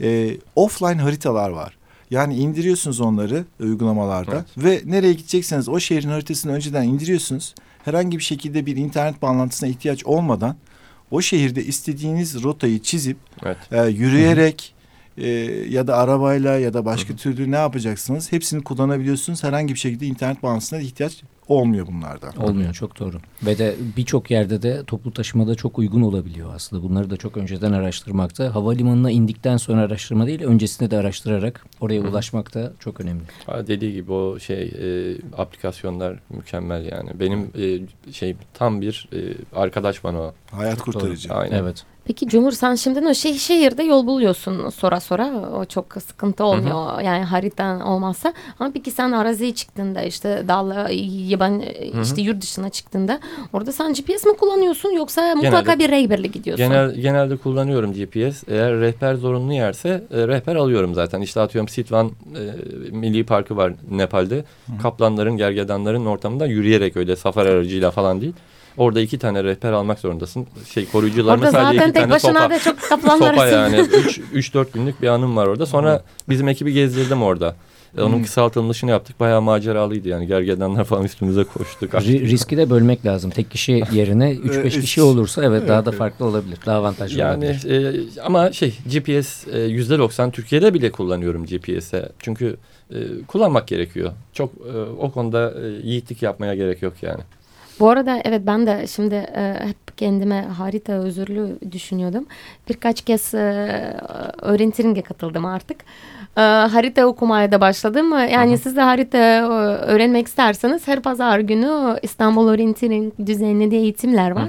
[0.00, 1.76] E, offline haritalar var.
[2.10, 4.46] Yani indiriyorsunuz onları uygulamalarda Evet.
[4.86, 7.54] ve nereye gidecekseniz o şehrin haritasını önceden indiriyorsunuz.
[7.84, 10.56] Herhangi bir şekilde bir internet bağlantısına ihtiyaç olmadan
[11.10, 13.56] o şehirde istediğiniz rotayı çizip Evet.
[13.72, 14.74] e, yürüyerek
[15.18, 15.28] e,
[15.68, 18.32] ya da arabayla ya da başka türlü ne yapacaksınız?
[18.32, 19.44] Hepsini kullanabiliyorsunuz.
[19.44, 22.36] Herhangi bir şekilde internet bağlantısına ihtiyaç olmuyor bunlardan.
[22.36, 23.16] Olmuyor çok doğru.
[23.42, 26.82] Ve de birçok yerde de toplu taşımada çok uygun olabiliyor aslında.
[26.82, 28.54] Bunları da çok önceden araştırmakta.
[28.54, 33.22] Havalimanına indikten sonra araştırma değil öncesinde de araştırarak oraya ulaşmak da çok önemli.
[33.46, 37.10] Ha, dediği gibi o şey e, aplikasyonlar mükemmel yani.
[37.20, 39.18] Benim e, şey tam bir e,
[39.56, 40.34] arkadaş bana o.
[40.50, 40.92] Hayat Çok doğru.
[40.92, 41.34] kurtarıcı.
[41.34, 41.56] Aynen.
[41.58, 41.84] Evet.
[42.10, 47.00] Peki Cumhur sen şimdi o şey, şehirde yol buluyorsun sonra sonra o çok sıkıntı olmuyor
[47.00, 50.88] yani haritan olmazsa ama peki sen araziye çıktığında işte dağla
[51.28, 51.62] yaban
[52.02, 53.20] işte yurt dışına çıktığında
[53.52, 56.68] orada sen GPS mi kullanıyorsun yoksa mutlaka bir rehberle gidiyorsun?
[56.68, 58.44] Genel, genelde kullanıyorum GPS.
[58.48, 61.20] Eğer rehber zorunlu yerse e, rehber alıyorum zaten.
[61.20, 62.42] İşte atıyorum Sitvan e,
[62.90, 64.44] Milli Parkı var Nepal'de.
[64.82, 68.34] Kaplanların, gergedanların ortamında yürüyerek öyle safari aracıyla falan değil.
[68.76, 70.46] Orada iki tane rehber almak zorundasın.
[70.74, 72.50] Şey koruyucularına Orada sadece zaten iki tek tane başına sopa.
[72.50, 73.76] da çok kaplanlar Sopa yani.
[73.76, 75.66] 3-4 günlük bir anım var orada.
[75.66, 77.56] Sonra bizim ekibi gezdirdim orada.
[77.98, 78.22] Onun Hmm.
[78.22, 79.20] kısaltılmışını yaptık.
[79.20, 80.26] Bayağı maceralıydı yani.
[80.26, 81.86] Gergedanlar falan üstümüze koştu.
[81.86, 83.30] Ri- riski de bölmek lazım.
[83.30, 84.80] Tek kişi yerine 3-5 Evet.
[84.80, 86.58] kişi olursa evet daha da farklı olabilir.
[86.66, 87.94] Daha avantajlı Yani olabilir.
[87.96, 92.08] e, ama şey GPS e, yüzde 90 Türkiye'de bile kullanıyorum GPS'e.
[92.18, 92.56] Çünkü
[92.90, 92.96] e,
[93.28, 94.12] kullanmak gerekiyor.
[94.32, 97.20] Çok e, o konuda e, yiğitlik yapmaya gerek yok yani.
[97.80, 102.26] Bu arada evet ben de şimdi e, hep kendime harita özürlü düşünüyordum.
[102.68, 103.38] Birkaç kez e,
[104.42, 105.76] öğretiringe katıldım artık.
[106.36, 108.10] E, harita okumaya da başladım.
[108.12, 109.42] Yani siz de harita e,
[109.86, 114.48] öğrenmek isterseniz her pazar günü İstanbul Orienteering düzenlediği eğitimler var.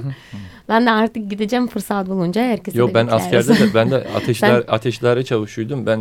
[0.68, 3.26] Ben de artık gideceğim fırsat bulunca herkese Yok ben bekleriz.
[3.26, 5.86] askerde de ben de ateşler ateşlere çavuşuydum.
[5.86, 5.98] Ben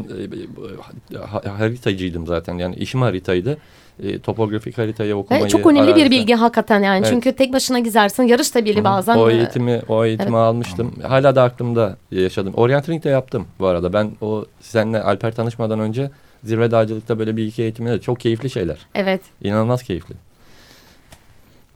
[1.13, 2.57] e, ha- haritacıydım zaten.
[2.57, 3.57] Yani işim haritaydı.
[4.01, 6.97] E, topografik haritayı okumayı Ve çok önemli bir arazide- bilgi hakikaten yani.
[6.97, 7.07] Evet.
[7.09, 8.23] Çünkü tek başına gezersin.
[8.23, 8.83] Yarış Hı.
[8.83, 9.17] bazen.
[9.17, 10.35] O eğitimi o eğitimi evet.
[10.37, 10.93] almıştım.
[11.03, 12.53] Hala da aklımda yaşadım.
[12.53, 13.93] Orienteering de yaptım bu arada.
[13.93, 16.11] Ben o seninle Alper tanışmadan önce
[16.43, 18.77] zirve dağcılıkta böyle bir iki eğitimi de çok keyifli şeyler.
[18.95, 19.21] Evet.
[19.43, 20.15] İnanılmaz keyifli.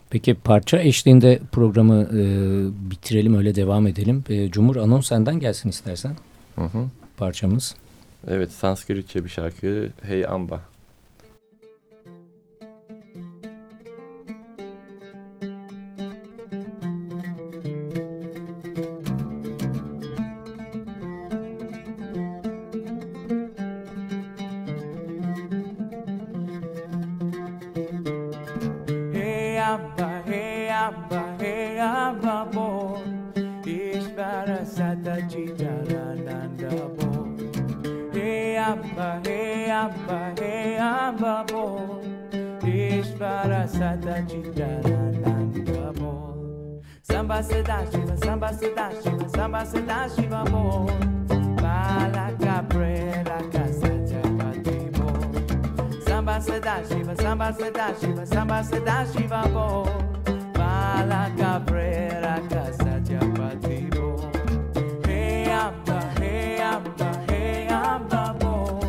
[0.10, 2.22] Peki parça eşliğinde programı e,
[2.92, 4.24] bitirelim öyle devam edelim.
[4.30, 6.12] E, Cumhur anons senden gelsin istersen
[6.56, 6.86] Hı hı.
[7.18, 7.76] parçamız.
[8.28, 9.90] Evet Sanskritçe bir şarkı.
[10.02, 10.62] Hey Amba.
[29.76, 32.98] Hey amba, hey amba, hey ababo
[33.66, 37.28] Ishvara sata chidaranandabo
[38.14, 42.02] Hey abba, hey abba, hey ababo
[42.64, 50.86] Ishvara sata chidaranandabo Samba Sada Shiva, Samba Sada Shiva, Samba Sada Shiva Bo.
[51.62, 53.65] Bala Cabrera Casa Patimo
[58.26, 59.86] Samba Sada Shiva, Bo
[60.54, 63.02] Bala Cabrera Casa
[63.36, 64.32] Patimo
[65.08, 68.80] Hey Amba, hey Amba, hey Amba Bo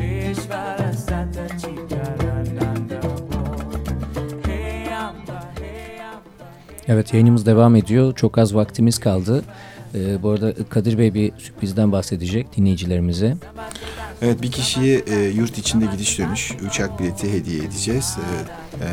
[0.00, 3.42] Ishvara Sata Chikarananda Bo
[4.46, 6.46] Hey Amba, hey Amba
[6.88, 8.14] Evet yayınımız devam ediyor.
[8.14, 9.44] Çok az vaktimiz kaldı.
[9.94, 13.36] Ee, bu arada Kadir Bey bir sürprizden bahsedecek dinleyicilerimize.
[14.22, 18.18] Evet bir kişiye e, yurt içinde gidiş dönüş uçak bileti hediye edeceğiz.
[18.18, 18.88] E, e,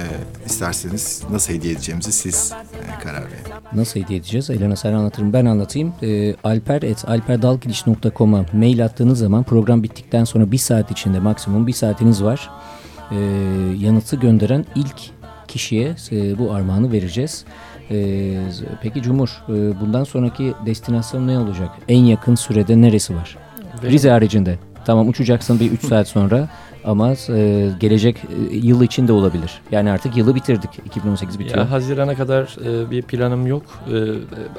[0.45, 3.55] isterseniz nasıl hediye edeceğimizi siz e, karar verin.
[3.73, 4.49] Nasıl hediye edeceğiz?
[4.49, 5.93] Elena sen anlatırım ben anlatayım.
[6.01, 11.73] Ee, alper et alperdalgiliş.com'a mail attığınız zaman program bittikten sonra bir saat içinde maksimum bir
[11.73, 12.49] saatiniz var.
[13.11, 13.15] Ee,
[13.79, 14.95] yanıtı gönderen ilk
[15.47, 17.45] kişiye e, bu armağanı vereceğiz.
[17.91, 18.41] Ee,
[18.81, 21.69] peki Cumhur e, bundan sonraki destinasyon ne olacak?
[21.87, 23.37] En yakın sürede neresi var?
[23.83, 24.59] Rize haricinde.
[24.85, 26.49] Tamam uçacaksın bir 3 saat sonra
[26.85, 28.17] ama e, gelecek
[28.51, 29.61] e, yıl için de olabilir.
[29.71, 30.69] Yani artık yılı bitirdik.
[30.85, 31.57] 2018 bitiyor.
[31.57, 33.63] Ya Haziran'a kadar e, bir planım yok.
[33.87, 33.95] E,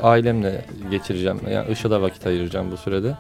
[0.03, 1.41] ailemle geçireceğim.
[1.51, 3.15] Yani Işıl'a vakit ayıracağım bu sürede.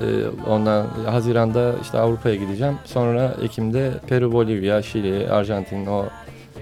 [0.00, 0.06] E,
[0.48, 2.74] ondan Haziran'da işte Avrupa'ya gideceğim.
[2.84, 6.04] Sonra Ekim'de Peru, Bolivya, Şili, Arjantin, o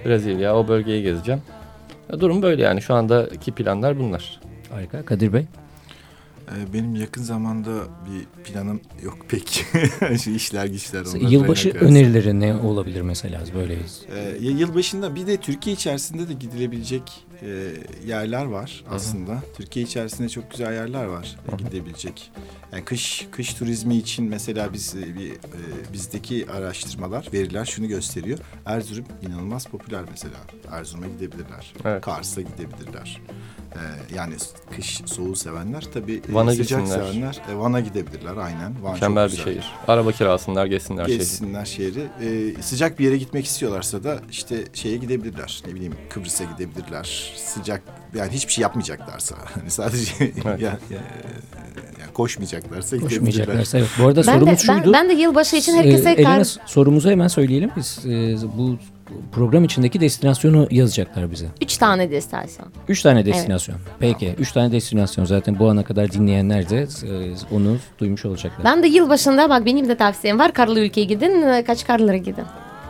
[0.05, 1.41] Brezilya o bölgeyi gezeceğim.
[2.21, 4.41] Durum böyle yani şu andaki planlar bunlar.
[4.71, 5.05] Harika.
[5.05, 5.45] Kadir Bey.
[6.49, 9.67] E, benim yakın zamanda bir planım yok pek.
[10.37, 11.05] İşler güçler.
[11.31, 14.03] Yılbaşı önerileri ne olabilir mesela böyleyiz.
[14.15, 17.73] Ee, yılbaşında bir de Türkiye içerisinde de gidilebilecek e,
[18.07, 19.43] yerler var aslında.
[19.57, 22.33] Türkiye içerisinde çok güzel yerler var e, gidilebilecek.
[22.73, 28.39] Yani kış kış turizmi için mesela biz e, bir e, bizdeki araştırmalar, veriler şunu gösteriyor.
[28.67, 30.37] Erzurum inanılmaz popüler mesela.
[30.71, 31.75] Erzurum'a gidebilirler.
[31.85, 32.03] Evet.
[32.03, 33.21] Kars'a gidebilirler.
[33.75, 34.35] Ee, yani
[34.77, 37.07] kış soğuğu sevenler tabii e, Van'a sıcak gitsinler.
[37.07, 38.73] sevenler e, Van'a gidebilirler aynen.
[38.83, 39.45] Van çok Mükemmel bir güzel.
[39.45, 39.65] şehir.
[39.89, 41.19] Araba kirasınlar, gezsinler şehri.
[41.19, 42.01] Gezsinler şehri.
[42.23, 45.63] Ee, sıcak bir yere gitmek istiyorlarsa da işte şeye gidebilirler.
[45.67, 47.33] Ne bileyim Kıbrıs'a gidebilirler.
[47.37, 47.83] Sıcak
[48.15, 49.37] yani hiçbir şey yapmayacaklarsa.
[49.55, 50.13] Hani sadece
[50.45, 53.19] ya, ya, ya koşmayacaklarsa gidebilirler.
[53.27, 53.89] Koşmayacaklarsa evet.
[53.99, 54.93] Bu arada Ben de, sorumuz ben, şuydu.
[54.93, 56.45] ben de yılbaşı için Ee, herkese Elena kar...
[56.67, 57.71] sorumuzu hemen söyleyelim.
[57.77, 58.77] Biz e, bu
[59.33, 61.47] program içindeki destinasyonu yazacaklar bize.
[61.63, 62.69] Üç tane destinasyon.
[62.89, 63.77] Üç tane destinasyon.
[63.99, 64.35] Peki.
[64.39, 68.65] Üç tane destinasyon zaten bu ana kadar dinleyenler de e, onu duymuş olacaklar.
[68.65, 70.53] Ben de yılbaşında bak benim de tavsiyem var.
[70.53, 72.45] Karlı ülkeye gidin, e, Kaçkarlılara gidin.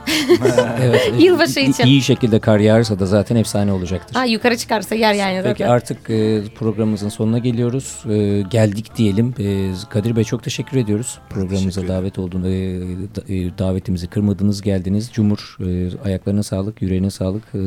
[0.82, 1.12] evet.
[1.18, 1.84] Yılbaşı için.
[1.84, 4.14] iyi şekilde kar yağarsa da zaten efsane olacaktır.
[4.14, 5.52] Ha yukarı çıkarsa yer yani zaten.
[5.52, 8.04] Peki artık e, programımızın sonuna geliyoruz.
[8.10, 9.34] E, geldik diyelim.
[9.38, 11.18] E, Kadir Bey çok teşekkür ediyoruz.
[11.30, 12.80] Programımıza teşekkür davet olduğunda e,
[13.16, 15.10] da- e, davetimizi kırmadınız, geldiniz.
[15.12, 17.42] Cumhur e, ayaklarına sağlık, yüreğine sağlık.
[17.54, 17.58] E,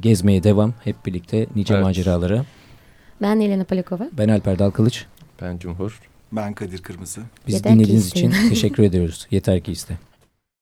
[0.00, 1.84] gezmeye devam hep birlikte nice Evet.
[1.84, 2.44] maceralara.
[3.22, 4.08] Ben Elena Polikova.
[4.12, 5.04] Ben Alper Dalkılıç.
[5.42, 6.00] Ben Cumhur.
[6.32, 7.20] Ben Kadir Kırmızı.
[7.46, 9.26] Biz Yeter dinlediğiniz için teşekkür ediyoruz.
[9.30, 9.98] Yeter ki iste.